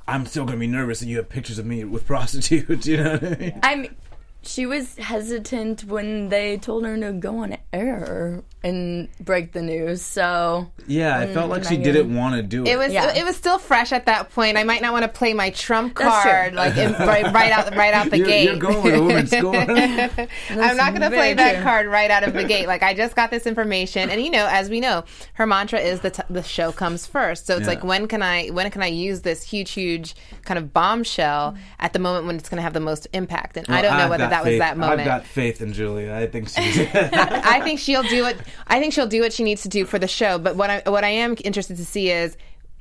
I'm 0.07 0.25
still 0.25 0.43
going 0.43 0.57
to 0.57 0.59
be 0.59 0.67
nervous 0.67 0.99
that 0.99 1.07
you 1.07 1.17
have 1.17 1.29
pictures 1.29 1.57
of 1.57 1.65
me 1.65 1.83
with 1.85 2.05
prostitutes. 2.13 2.85
You 2.85 2.97
know 2.97 3.11
what 3.13 3.23
I 3.23 3.35
mean? 3.37 3.59
I'm. 3.63 3.95
She 4.43 4.67
was 4.67 4.95
hesitant 4.97 5.85
when 5.85 6.29
they 6.29 6.57
told 6.57 6.85
her 6.85 6.95
to 6.99 7.13
go 7.13 7.39
on 7.39 7.57
air 7.73 8.43
and 8.65 9.07
break 9.19 9.51
the 9.51 9.61
news. 9.61 10.01
So 10.01 10.69
Yeah, 10.87 11.17
I 11.19 11.27
felt 11.31 11.47
mm, 11.47 11.51
like 11.51 11.63
she 11.65 11.77
didn't 11.77 12.15
want 12.15 12.35
to 12.35 12.41
do 12.41 12.63
it. 12.63 12.69
it 12.69 12.77
was 12.77 12.91
Yeah. 12.91 13.13
it 13.15 13.23
was 13.23 13.35
still 13.35 13.59
fresh 13.59 13.91
at 13.91 14.07
that 14.07 14.31
point. 14.31 14.57
I 14.57 14.63
might 14.63 14.81
not 14.81 14.91
want 14.91 15.03
to 15.03 15.07
play 15.09 15.33
my 15.33 15.51
trump 15.51 15.93
card 15.93 16.55
like 16.55 16.75
in, 16.75 16.91
right, 16.93 17.31
right 17.31 17.51
out 17.51 17.75
right 17.75 17.93
out 17.93 18.09
the 18.09 18.17
you're, 18.17 18.27
gate. 18.27 18.45
you're 18.45 18.57
going 18.57 18.83
with 18.83 18.95
a 18.95 19.01
woman's 19.01 19.31
score. 19.31 19.55
I'm 19.55 20.77
not 20.77 20.89
going 20.91 21.01
to 21.01 21.09
play 21.09 21.33
that 21.35 21.63
card 21.63 21.85
right 21.87 22.09
out 22.09 22.23
of 22.23 22.33
the 22.33 22.43
gate. 22.53 22.67
Like 22.67 22.81
I 22.83 22.93
just 22.93 23.15
got 23.15 23.29
this 23.29 23.45
information, 23.45 24.09
and 24.09 24.19
you 24.23 24.31
know, 24.31 24.47
as 24.49 24.69
we 24.69 24.79
know, 24.79 25.03
her 25.35 25.45
mantra 25.45 25.79
is 25.79 25.99
the 26.01 26.09
t- 26.11 26.23
the 26.29 26.41
show 26.43 26.71
comes 26.71 27.05
first. 27.05 27.45
So 27.45 27.53
it's 27.57 27.61
Yeah. 27.63 27.67
like 27.75 27.83
when 27.83 28.07
can 28.07 28.21
I 28.23 28.47
when 28.47 28.69
can 28.71 28.81
I 28.81 28.87
use 28.87 29.21
this 29.21 29.43
huge 29.43 29.71
huge 29.71 30.15
kind 30.43 30.57
of 30.57 30.73
bombshell 30.73 31.55
at 31.79 31.93
the 31.93 31.99
moment 31.99 32.25
when 32.25 32.35
it's 32.37 32.49
going 32.49 32.57
to 32.57 32.63
have 32.63 32.73
the 32.73 32.79
most 32.79 33.07
impact? 33.13 33.57
And 33.57 33.69
I 33.69 33.81
don't 33.81 33.95
know 33.97 34.05
I've 34.05 34.09
whether 34.09 34.23
got 34.25 34.29
that 34.31 34.45
was 34.45 34.57
that 34.59 34.77
moment. 34.77 35.01
I've 35.01 35.05
got 35.05 35.25
faith 35.25 35.61
in 35.61 35.73
Julia. 35.73 36.13
I 36.15 36.25
think 36.27 36.49
she's. 36.55 36.79
I 36.95 37.61
think 37.61 37.79
she'll 37.79 38.03
do 38.03 38.23
what 38.23 38.37
I 38.67 38.79
think 38.79 38.93
she'll 38.93 39.07
do 39.07 39.21
what 39.21 39.33
she 39.33 39.43
needs 39.43 39.61
to 39.63 39.69
do 39.69 39.85
for 39.85 39.99
the 39.99 40.07
show. 40.07 40.37
But 40.37 40.55
what 40.55 40.69
I 40.69 40.81
what 40.89 41.03
I 41.03 41.09
am 41.09 41.35
interested 41.43 41.77
to 41.77 41.85
see 41.85 42.09
is 42.11 42.37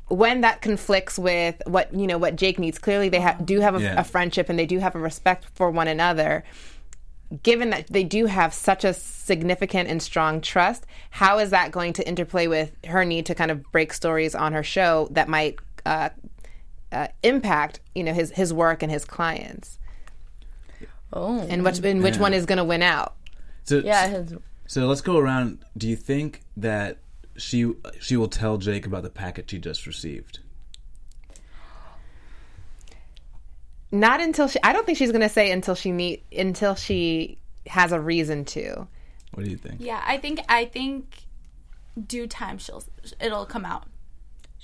when 0.09 0.43
that 0.43 0.61
conflicts 0.61 1.19
with 1.19 1.61
what 1.67 1.93
you 1.95 2.07
know 2.07 2.19
what 2.19 2.37
Jake 2.37 2.59
needs. 2.59 2.79
Clearly, 2.79 3.09
they 3.09 3.21
ha- 3.21 3.37
do 3.45 3.61
have 3.61 3.75
a, 3.77 3.81
Yeah. 3.81 4.01
a 4.01 4.05
friendship 4.05 4.49
and 4.49 4.59
they 4.59 4.67
do 4.67 4.79
have 4.79 4.95
a 4.95 4.99
respect 4.99 5.47
for 5.55 5.71
one 5.71 5.89
another. 5.89 6.45
Given 7.43 7.71
that 7.71 7.87
they 7.89 8.05
do 8.05 8.27
have 8.27 8.53
such 8.55 8.85
a 8.85 8.93
significant 8.95 9.89
and 9.89 10.01
strong 10.03 10.41
trust, 10.41 10.85
how 11.11 11.39
is 11.39 11.51
that 11.51 11.73
going 11.73 11.93
to 11.95 12.07
interplay 12.07 12.47
with 12.47 12.71
her 12.87 13.05
need 13.05 13.27
to 13.27 13.35
kind 13.35 13.51
of 13.51 13.63
break 13.73 13.93
stories 13.93 14.35
on 14.35 14.53
her 14.53 14.63
show 14.63 15.09
that 15.11 15.29
might 15.29 15.59
uh, 15.87 16.11
uh, 16.93 17.09
impact 17.23 17.81
you 17.95 18.05
know 18.05 18.13
his 18.13 18.31
his 18.33 18.53
work 18.53 18.83
and 18.83 18.93
his 18.93 19.05
clients? 19.05 19.79
oh 21.13 21.41
And 21.49 21.65
which 21.65 21.79
and 21.83 22.03
which 22.03 22.17
Yeah. 22.17 22.21
one 22.23 22.35
is 22.35 22.47
going 22.47 22.59
to 22.59 22.65
win 22.65 22.83
out? 22.83 23.15
so, 23.65 23.79
yeah, 23.79 24.07
his, 24.09 24.35
So 24.67 24.87
let's 24.87 25.01
go 25.01 25.19
around. 25.19 25.65
Do 25.77 25.89
you 25.89 25.97
think 25.97 26.43
that 26.57 26.99
she 27.37 27.73
she 28.01 28.17
will 28.17 28.29
tell 28.29 28.57
Jake 28.57 28.87
about 28.87 29.03
the 29.03 29.11
packet 29.11 29.51
she 29.51 29.59
just 29.59 29.87
received? 29.87 30.41
Not 33.91 34.21
until 34.21 34.49
she. 34.49 34.59
I 34.63 34.73
don't 34.73 34.87
think 34.87 34.99
she's 34.99 35.13
going 35.13 35.23
to 35.23 35.29
say 35.29 35.51
until 35.51 35.75
she 35.75 35.93
meet 35.93 36.25
until 36.37 36.75
she 36.75 37.39
has 37.67 37.93
a 37.93 38.01
reason 38.01 38.45
to. 38.47 38.89
What 39.33 39.45
do 39.45 39.51
you 39.51 39.57
think? 39.57 39.77
Yeah, 39.81 40.03
I 40.05 40.17
think 40.17 40.41
I 40.49 40.65
think 40.65 41.25
due 42.07 42.27
time 42.27 42.59
she'll 42.59 42.83
it'll 43.21 43.47
come 43.47 43.65
out. 43.65 43.85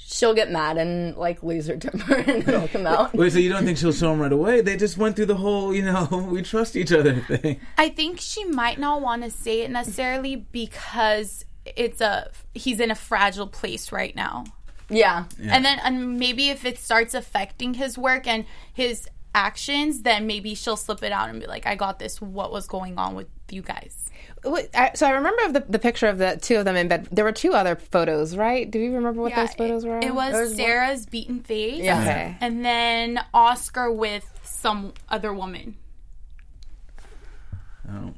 She'll 0.06 0.34
get 0.34 0.50
mad 0.50 0.78
and 0.78 1.16
like 1.16 1.42
lose 1.42 1.66
her 1.66 1.76
temper 1.76 2.14
and 2.26 2.46
it'll 2.48 2.68
come 2.68 2.86
out. 2.86 3.14
Wait, 3.14 3.32
so 3.32 3.38
you 3.38 3.48
don't 3.48 3.64
think 3.64 3.78
she'll 3.78 3.92
show 3.92 4.12
him 4.12 4.20
right 4.20 4.32
away? 4.32 4.60
They 4.60 4.76
just 4.76 4.96
went 4.96 5.16
through 5.16 5.26
the 5.26 5.36
whole, 5.36 5.74
you 5.74 5.82
know, 5.82 6.08
we 6.30 6.42
trust 6.42 6.76
each 6.76 6.92
other 6.92 7.20
thing. 7.20 7.60
I 7.78 7.88
think 7.90 8.20
she 8.20 8.44
might 8.44 8.78
not 8.78 9.02
want 9.02 9.22
to 9.22 9.30
say 9.30 9.62
it 9.62 9.70
necessarily 9.70 10.36
because 10.36 11.44
it's 11.64 12.00
a 12.00 12.30
he's 12.54 12.80
in 12.80 12.90
a 12.90 12.94
fragile 12.94 13.46
place 13.46 13.92
right 13.92 14.14
now. 14.16 14.44
Yeah. 14.88 15.26
And 15.40 15.64
then 15.64 15.78
and 15.84 16.18
maybe 16.18 16.48
if 16.48 16.64
it 16.64 16.78
starts 16.78 17.14
affecting 17.14 17.74
his 17.74 17.96
work 17.96 18.26
and 18.26 18.44
his 18.72 19.08
actions, 19.34 20.02
then 20.02 20.26
maybe 20.26 20.54
she'll 20.54 20.76
slip 20.76 21.04
it 21.04 21.12
out 21.12 21.28
and 21.28 21.40
be 21.40 21.46
like, 21.46 21.66
"I 21.66 21.76
got 21.76 22.00
this. 22.00 22.20
What 22.20 22.50
was 22.50 22.66
going 22.66 22.98
on 22.98 23.14
with 23.14 23.28
you 23.52 23.62
guys?" 23.62 24.10
So 24.94 25.06
I 25.06 25.10
remember 25.10 25.42
of 25.44 25.52
the, 25.52 25.64
the 25.68 25.78
picture 25.78 26.06
of 26.06 26.16
the 26.16 26.38
two 26.40 26.56
of 26.56 26.64
them 26.64 26.74
in 26.74 26.88
bed. 26.88 27.08
There 27.12 27.24
were 27.24 27.32
two 27.32 27.52
other 27.52 27.76
photos, 27.76 28.36
right? 28.36 28.70
Do 28.70 28.78
you 28.78 28.94
remember 28.94 29.20
what 29.20 29.34
those 29.34 29.54
photos 29.54 29.84
it, 29.84 29.88
were? 29.88 29.98
It 29.98 30.14
was 30.14 30.32
There's 30.32 30.48
one- 30.50 30.56
Sarah's 30.56 31.06
beaten 31.06 31.40
face. 31.40 31.82
Yeah. 31.82 32.00
Okay. 32.00 32.36
And 32.40 32.64
then 32.64 33.20
Oscar 33.34 33.92
with 33.92 34.26
some 34.42 34.94
other 35.10 35.34
woman. 35.34 35.76
Oh. 37.90 38.14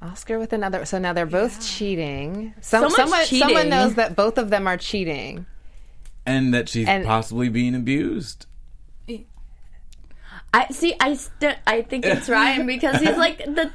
Oscar 0.00 0.38
with 0.38 0.52
another. 0.52 0.84
So 0.84 0.98
now 0.98 1.12
they're 1.12 1.26
both 1.26 1.64
cheating. 1.64 2.54
Some, 2.60 2.90
Someone's 2.90 2.96
someone, 2.96 3.26
someone 3.26 3.68
knows 3.68 3.94
that 3.94 4.16
both 4.16 4.38
of 4.38 4.50
them 4.50 4.66
are 4.66 4.76
cheating. 4.76 5.46
And 6.26 6.52
that 6.54 6.68
she's 6.68 6.88
And- 6.88 7.04
possibly 7.06 7.48
being 7.48 7.74
abused. 7.74 8.46
I 10.54 10.66
see. 10.70 10.94
I 11.00 11.14
st- 11.14 11.56
I 11.66 11.80
think 11.80 12.04
it's 12.04 12.28
Ryan 12.28 12.66
because 12.66 13.00
he's 13.00 13.16
like 13.16 13.38
the 13.38 13.70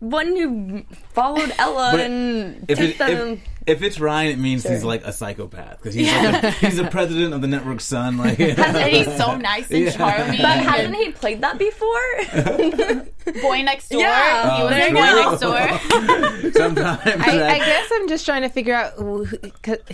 one 0.00 0.26
who 0.36 0.82
followed 1.12 1.52
Ella 1.58 1.90
But 1.92 2.00
and 2.00 2.64
If, 2.68 2.80
it, 2.80 2.98
them. 2.98 3.28
if, 3.32 3.40
if 3.66 3.82
it's 3.82 3.98
Ryan, 4.00 4.32
it 4.32 4.38
means 4.38 4.66
he's 4.66 4.84
like 4.84 5.02
a 5.04 5.12
psychopath 5.12 5.78
because 5.78 5.94
he's 5.94 6.12
like 6.12 6.42
a, 6.42 6.50
he's 6.50 6.76
the 6.76 6.88
president 6.88 7.32
of 7.32 7.40
the 7.40 7.46
network 7.46 7.80
son. 7.80 8.18
Like, 8.18 8.38
And 8.40 8.88
he's 8.90 9.06
so 9.16 9.36
nice 9.36 9.70
and 9.70 9.84
Yeah. 9.84 9.90
charming. 9.92 10.42
but 10.42 10.58
hasn't 10.58 10.96
he 10.96 11.12
played 11.12 11.40
that 11.40 11.58
before? 11.58 13.40
Boy 13.40 13.62
next 13.62 13.88
door. 13.88 14.00
Yeah. 14.02 14.56
he 14.58 14.62
was 14.64 14.92
Boy 14.92 15.00
next 15.00 15.40
door. 15.40 16.52
sometimes 16.52 17.00
I, 17.06 17.36
that- 17.38 17.50
I 17.50 17.58
guess 17.58 17.90
I'm 17.94 18.08
just 18.08 18.24
trying 18.26 18.42
to 18.42 18.48
figure 18.50 18.74
out 18.74 18.92
who, 18.94 19.24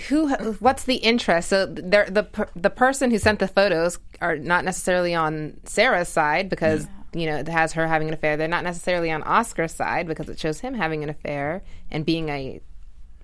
who 0.08 0.28
what's 0.54 0.84
the 0.84 0.96
interest. 0.96 1.48
So 1.50 1.66
they're, 1.66 2.10
the 2.10 2.26
the 2.56 2.70
person 2.70 3.10
who 3.12 3.18
sent 3.18 3.38
the 3.38 3.48
photos 3.48 3.98
are 4.20 4.36
not 4.36 4.64
necessarily 4.64 5.14
on 5.14 5.56
Sarah's 5.64 6.08
side 6.08 6.48
because 6.48 6.86
you 7.12 7.26
know 7.26 7.36
it 7.36 7.48
has 7.48 7.72
her 7.74 7.86
having 7.86 8.08
an 8.08 8.14
affair. 8.14 8.36
They're 8.36 8.48
not 8.48 8.64
necessarily 8.64 9.10
on 9.10 9.22
Oscar's 9.22 9.74
side 9.74 10.06
because 10.06 10.28
it 10.28 10.38
shows 10.38 10.60
him 10.60 10.74
having 10.74 11.02
an 11.02 11.10
affair 11.10 11.62
and 11.90 12.04
being 12.04 12.28
a 12.28 12.60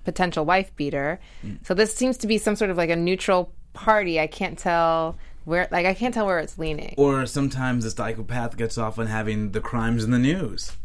potential 0.03 0.45
wife 0.45 0.75
beater. 0.75 1.19
So 1.63 1.73
this 1.73 1.93
seems 1.93 2.17
to 2.17 2.27
be 2.27 2.37
some 2.37 2.55
sort 2.55 2.71
of 2.71 2.77
like 2.77 2.89
a 2.89 2.95
neutral 2.95 3.51
party. 3.73 4.19
I 4.19 4.27
can't 4.27 4.57
tell 4.57 5.17
where 5.45 5.67
like 5.71 5.85
I 5.85 5.93
can't 5.93 6.13
tell 6.13 6.25
where 6.25 6.39
it's 6.39 6.57
leaning. 6.57 6.95
or 6.97 7.25
sometimes 7.25 7.83
the 7.83 7.91
psychopath 7.91 8.57
gets 8.57 8.77
off 8.77 8.99
on 8.99 9.07
having 9.07 9.51
the 9.51 9.61
crimes 9.61 10.03
in 10.03 10.11
the 10.11 10.19
news, 10.19 10.75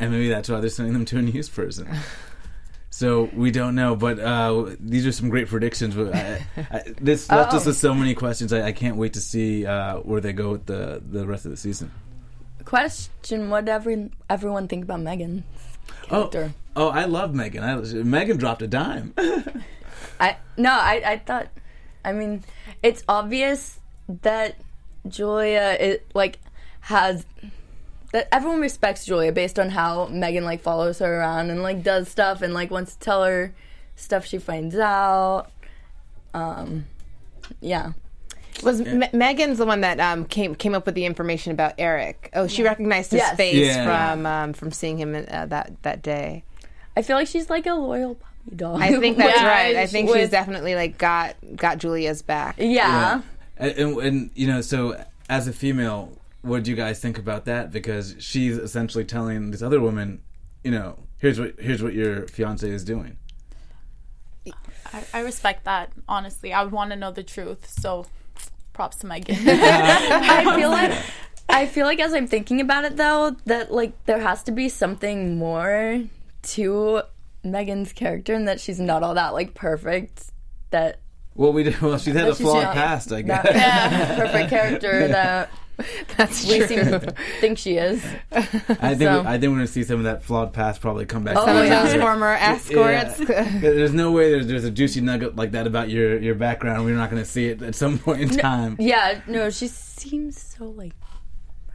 and 0.00 0.10
maybe 0.10 0.28
that's 0.28 0.48
why 0.48 0.60
they're 0.60 0.70
sending 0.70 0.92
them 0.94 1.04
to 1.06 1.18
a 1.18 1.22
news 1.22 1.48
person. 1.48 1.88
So 2.94 3.30
we 3.34 3.50
don't 3.50 3.74
know, 3.74 3.96
but 3.96 4.20
uh, 4.20 4.76
these 4.78 5.06
are 5.06 5.12
some 5.12 5.30
great 5.30 5.48
predictions. 5.48 5.94
But 5.94 6.14
I, 6.14 6.46
I, 6.58 6.82
this 7.00 7.30
left 7.30 7.54
us 7.54 7.64
with 7.64 7.78
so 7.78 7.94
many 7.94 8.14
questions. 8.14 8.52
I, 8.52 8.66
I 8.66 8.72
can't 8.72 8.96
wait 8.96 9.14
to 9.14 9.20
see 9.20 9.64
uh, 9.64 10.00
where 10.00 10.20
they 10.20 10.34
go 10.34 10.52
with 10.52 10.66
the 10.66 11.02
the 11.02 11.26
rest 11.26 11.46
of 11.46 11.52
the 11.52 11.56
season. 11.56 11.90
Question: 12.72 13.50
What 13.50 13.68
every 13.68 14.10
everyone 14.30 14.66
think 14.66 14.84
about 14.84 15.00
Megan? 15.00 15.44
Oh, 16.10 16.28
Character. 16.28 16.54
oh, 16.74 16.88
I 16.88 17.04
love 17.04 17.34
Megan. 17.34 17.62
I, 17.62 17.76
Megan 17.76 18.38
dropped 18.38 18.62
a 18.62 18.66
dime. 18.66 19.12
I 20.18 20.38
no, 20.56 20.70
I 20.70 21.02
I 21.04 21.18
thought. 21.18 21.48
I 22.02 22.14
mean, 22.14 22.44
it's 22.82 23.04
obvious 23.06 23.78
that 24.22 24.56
Julia 25.06 25.76
it 25.78 26.06
like 26.14 26.38
has 26.80 27.26
that 28.12 28.28
everyone 28.32 28.62
respects 28.62 29.04
Julia 29.04 29.32
based 29.32 29.58
on 29.58 29.68
how 29.68 30.06
Megan 30.06 30.46
like 30.46 30.62
follows 30.62 31.00
her 31.00 31.18
around 31.18 31.50
and 31.50 31.62
like 31.62 31.82
does 31.82 32.08
stuff 32.08 32.40
and 32.40 32.54
like 32.54 32.70
wants 32.70 32.94
to 32.94 33.00
tell 33.00 33.22
her 33.22 33.52
stuff 33.96 34.24
she 34.24 34.38
finds 34.38 34.76
out. 34.76 35.48
Um, 36.32 36.86
yeah. 37.60 37.92
Was 38.62 38.80
Me- 38.80 39.08
Megan's 39.12 39.58
the 39.58 39.66
one 39.66 39.80
that 39.80 39.98
um, 40.00 40.24
came 40.24 40.54
came 40.54 40.74
up 40.74 40.86
with 40.86 40.94
the 40.94 41.04
information 41.04 41.52
about 41.52 41.74
Eric? 41.78 42.30
Oh, 42.34 42.46
she 42.46 42.62
recognized 42.62 43.10
his 43.12 43.18
Yes. 43.18 43.36
face 43.36 43.54
Yeah. 43.76 43.84
from 44.12 44.26
um, 44.26 44.52
from 44.52 44.70
seeing 44.72 44.98
him 44.98 45.14
uh, 45.14 45.46
that 45.46 45.82
that 45.82 46.02
day. 46.02 46.44
I 46.96 47.02
feel 47.02 47.16
like 47.16 47.26
she's 47.28 47.48
like 47.48 47.66
a 47.66 47.72
loyal 47.74 48.16
puppy 48.16 48.56
dog. 48.56 48.80
I 48.82 48.98
think 48.98 49.16
that's 49.16 49.36
Yeah, 49.40 49.46
right. 49.48 49.76
I 49.76 49.86
think 49.86 50.10
she's 50.12 50.28
definitely 50.30 50.74
like 50.74 50.98
got 50.98 51.36
got 51.56 51.78
Julia's 51.78 52.22
back. 52.22 52.56
Yeah. 52.58 53.22
And, 53.56 53.72
and, 53.78 53.98
and 53.98 54.30
you 54.34 54.46
know, 54.46 54.60
so 54.60 55.02
as 55.28 55.48
a 55.48 55.52
female, 55.52 56.12
what 56.42 56.64
do 56.64 56.70
you 56.70 56.76
guys 56.76 57.00
think 57.00 57.18
about 57.18 57.44
that? 57.46 57.70
Because 57.72 58.16
she's 58.18 58.58
essentially 58.58 59.04
telling 59.04 59.50
this 59.52 59.62
other 59.62 59.80
woman, 59.80 60.20
you 60.64 60.70
know, 60.72 60.98
here's 61.18 61.40
what 61.40 61.54
here's 61.58 61.82
what 61.82 61.94
your 61.94 62.26
fiance 62.28 62.68
is 62.68 62.84
doing. 62.84 63.16
I, 64.92 65.04
I 65.14 65.20
respect 65.20 65.64
that, 65.64 65.90
honestly. 66.08 66.52
I 66.52 66.62
would 66.62 66.72
want 66.72 66.90
to 66.90 66.96
know 66.96 67.10
the 67.10 67.22
truth. 67.22 67.68
So 67.80 68.06
props 68.72 68.96
to 68.98 69.06
Megan. 69.06 69.36
I 69.48 70.54
feel 70.56 70.70
like 70.70 70.98
I 71.48 71.66
feel 71.66 71.86
like 71.86 72.00
as 72.00 72.12
I'm 72.14 72.26
thinking 72.26 72.60
about 72.60 72.84
it 72.84 72.96
though, 72.96 73.36
that 73.46 73.72
like 73.72 73.92
there 74.06 74.20
has 74.20 74.42
to 74.44 74.52
be 74.52 74.68
something 74.68 75.36
more 75.38 76.02
to 76.42 77.02
Megan's 77.44 77.92
character 77.92 78.34
and 78.34 78.46
that 78.48 78.60
she's 78.60 78.80
not 78.80 79.02
all 79.02 79.14
that 79.14 79.30
like 79.34 79.54
perfect. 79.54 80.30
That 80.70 81.00
Well, 81.34 81.52
we 81.52 81.64
did, 81.64 81.78
well, 81.82 81.98
she 81.98 82.10
had 82.10 82.24
a 82.24 82.30
that 82.30 82.36
flawed 82.36 82.72
past, 82.72 83.12
I 83.12 83.20
guess. 83.22 83.42
that 83.44 84.16
perfect 84.18 84.48
character 84.50 85.08
that 85.08 85.50
That's 86.16 86.46
we 86.46 86.58
true. 86.58 86.66
seem 86.66 86.78
to 86.84 87.14
think 87.40 87.58
she 87.58 87.76
is. 87.76 88.04
I 88.30 88.40
think 88.94 89.02
So- 89.02 89.24
I 89.26 89.38
think 89.38 89.50
we're 89.50 89.56
gonna 89.56 89.66
see 89.66 89.82
some 89.84 89.98
of 89.98 90.04
that 90.04 90.22
flawed 90.22 90.52
past 90.52 90.80
probably 90.80 91.06
come 91.06 91.24
back. 91.24 91.36
Oh, 91.36 91.44
Some 91.46 91.56
of 91.56 91.64
yeah. 91.66 91.82
those 91.84 92.00
former 92.00 92.32
escorts. 92.32 93.20
Yeah. 93.20 93.58
There's 93.60 93.92
no 93.94 94.12
way 94.12 94.30
there's, 94.30 94.46
there's 94.46 94.64
a 94.64 94.70
juicy 94.70 95.00
nugget 95.00 95.36
like 95.36 95.52
that 95.52 95.66
about 95.66 95.88
your, 95.88 96.18
your 96.18 96.34
background. 96.34 96.84
We're 96.84 96.94
not 96.96 97.10
going 97.10 97.22
to 97.22 97.28
see 97.28 97.46
it 97.48 97.62
at 97.62 97.74
some 97.74 97.98
point 97.98 98.20
in 98.22 98.28
time. 98.38 98.76
Yeah, 98.78 99.20
no, 99.26 99.50
she 99.50 99.68
seems 99.68 100.40
so 100.40 100.66
like 100.66 100.92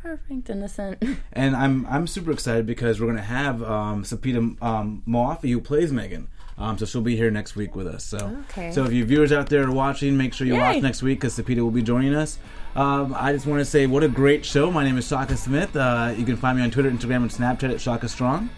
perfect, 0.01 0.49
innocent. 0.49 1.03
And 1.33 1.55
I'm 1.55 1.85
I'm 1.87 2.07
super 2.07 2.31
excited 2.31 2.65
because 2.65 2.99
we're 2.99 3.07
going 3.07 3.17
to 3.17 3.23
have 3.23 3.61
um, 3.63 4.03
Sepideh 4.03 4.61
um, 4.61 5.03
Moafi 5.07 5.49
who 5.51 5.59
plays 5.61 5.91
Megan. 5.91 6.27
Um, 6.59 6.77
so 6.77 6.85
she'll 6.87 7.01
be 7.01 7.15
here 7.15 7.29
next 7.29 7.55
week 7.55 7.75
with 7.75 7.85
us. 7.87 8.03
So 8.03 8.17
Okay. 8.49 8.71
so 8.71 8.83
if 8.85 8.91
you 8.91 9.05
viewers 9.05 9.31
out 9.31 9.47
there 9.49 9.63
are 9.67 9.71
watching, 9.71 10.17
make 10.17 10.33
sure 10.33 10.47
you 10.47 10.53
Yay. 10.55 10.59
watch 10.59 10.81
next 10.81 11.03
week 11.03 11.19
because 11.19 11.37
Sepideh 11.37 11.61
will 11.61 11.69
be 11.71 11.83
joining 11.83 12.15
us. 12.15 12.39
Um, 12.75 13.15
I 13.17 13.31
just 13.31 13.45
want 13.45 13.59
to 13.59 13.65
say 13.65 13.85
what 13.85 14.03
a 14.03 14.07
great 14.07 14.43
show. 14.45 14.71
My 14.71 14.83
name 14.83 14.97
is 14.97 15.07
Shaka 15.07 15.37
Smith. 15.37 15.75
Uh, 15.75 16.13
you 16.17 16.25
can 16.25 16.35
find 16.35 16.57
me 16.57 16.63
on 16.63 16.71
Twitter, 16.71 16.89
Instagram, 16.89 17.17
and 17.17 17.29
Snapchat 17.31 17.71
at 17.71 17.79
Shaka 17.81 18.07
Strong. 18.09 18.49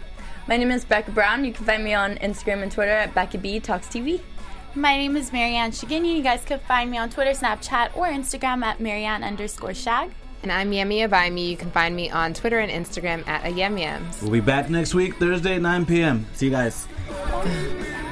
My 0.48 0.56
name 0.56 0.70
is 0.70 0.84
Becca 0.84 1.10
Brown. 1.12 1.44
You 1.44 1.52
can 1.52 1.64
find 1.66 1.84
me 1.84 1.92
on 1.94 2.16
Instagram 2.16 2.62
and 2.62 2.72
Twitter 2.72 2.90
at 2.90 3.14
Becca 3.14 3.38
B 3.38 3.60
Talks 3.60 3.86
TV. 3.86 4.20
My 4.74 4.96
name 4.96 5.16
is 5.16 5.32
Marianne 5.32 5.70
Shigini. 5.72 6.16
You 6.16 6.22
guys 6.22 6.42
can 6.44 6.58
find 6.60 6.90
me 6.90 6.96
on 6.96 7.10
Twitter, 7.10 7.32
Snapchat, 7.32 7.96
or 7.96 8.06
Instagram 8.06 8.62
at 8.64 8.80
Marianne 8.80 9.22
underscore 9.24 9.74
shag. 9.74 10.10
And 10.42 10.50
I'm 10.50 10.70
Yemi 10.70 11.06
Abaimi. 11.06 11.50
You 11.50 11.56
can 11.56 11.70
find 11.70 11.94
me 11.94 12.08
on 12.08 12.32
Twitter 12.32 12.60
and 12.60 12.70
Instagram 12.70 13.26
at 13.28 13.42
ayemyems. 13.42 14.22
We'll 14.22 14.30
be 14.30 14.40
back 14.40 14.70
next 14.70 14.94
week, 14.94 15.16
Thursday 15.16 15.56
at 15.56 15.62
9 15.62 15.84
p.m. 15.86 16.24
See 16.32 16.46
you 16.46 16.52
guys. 16.52 16.86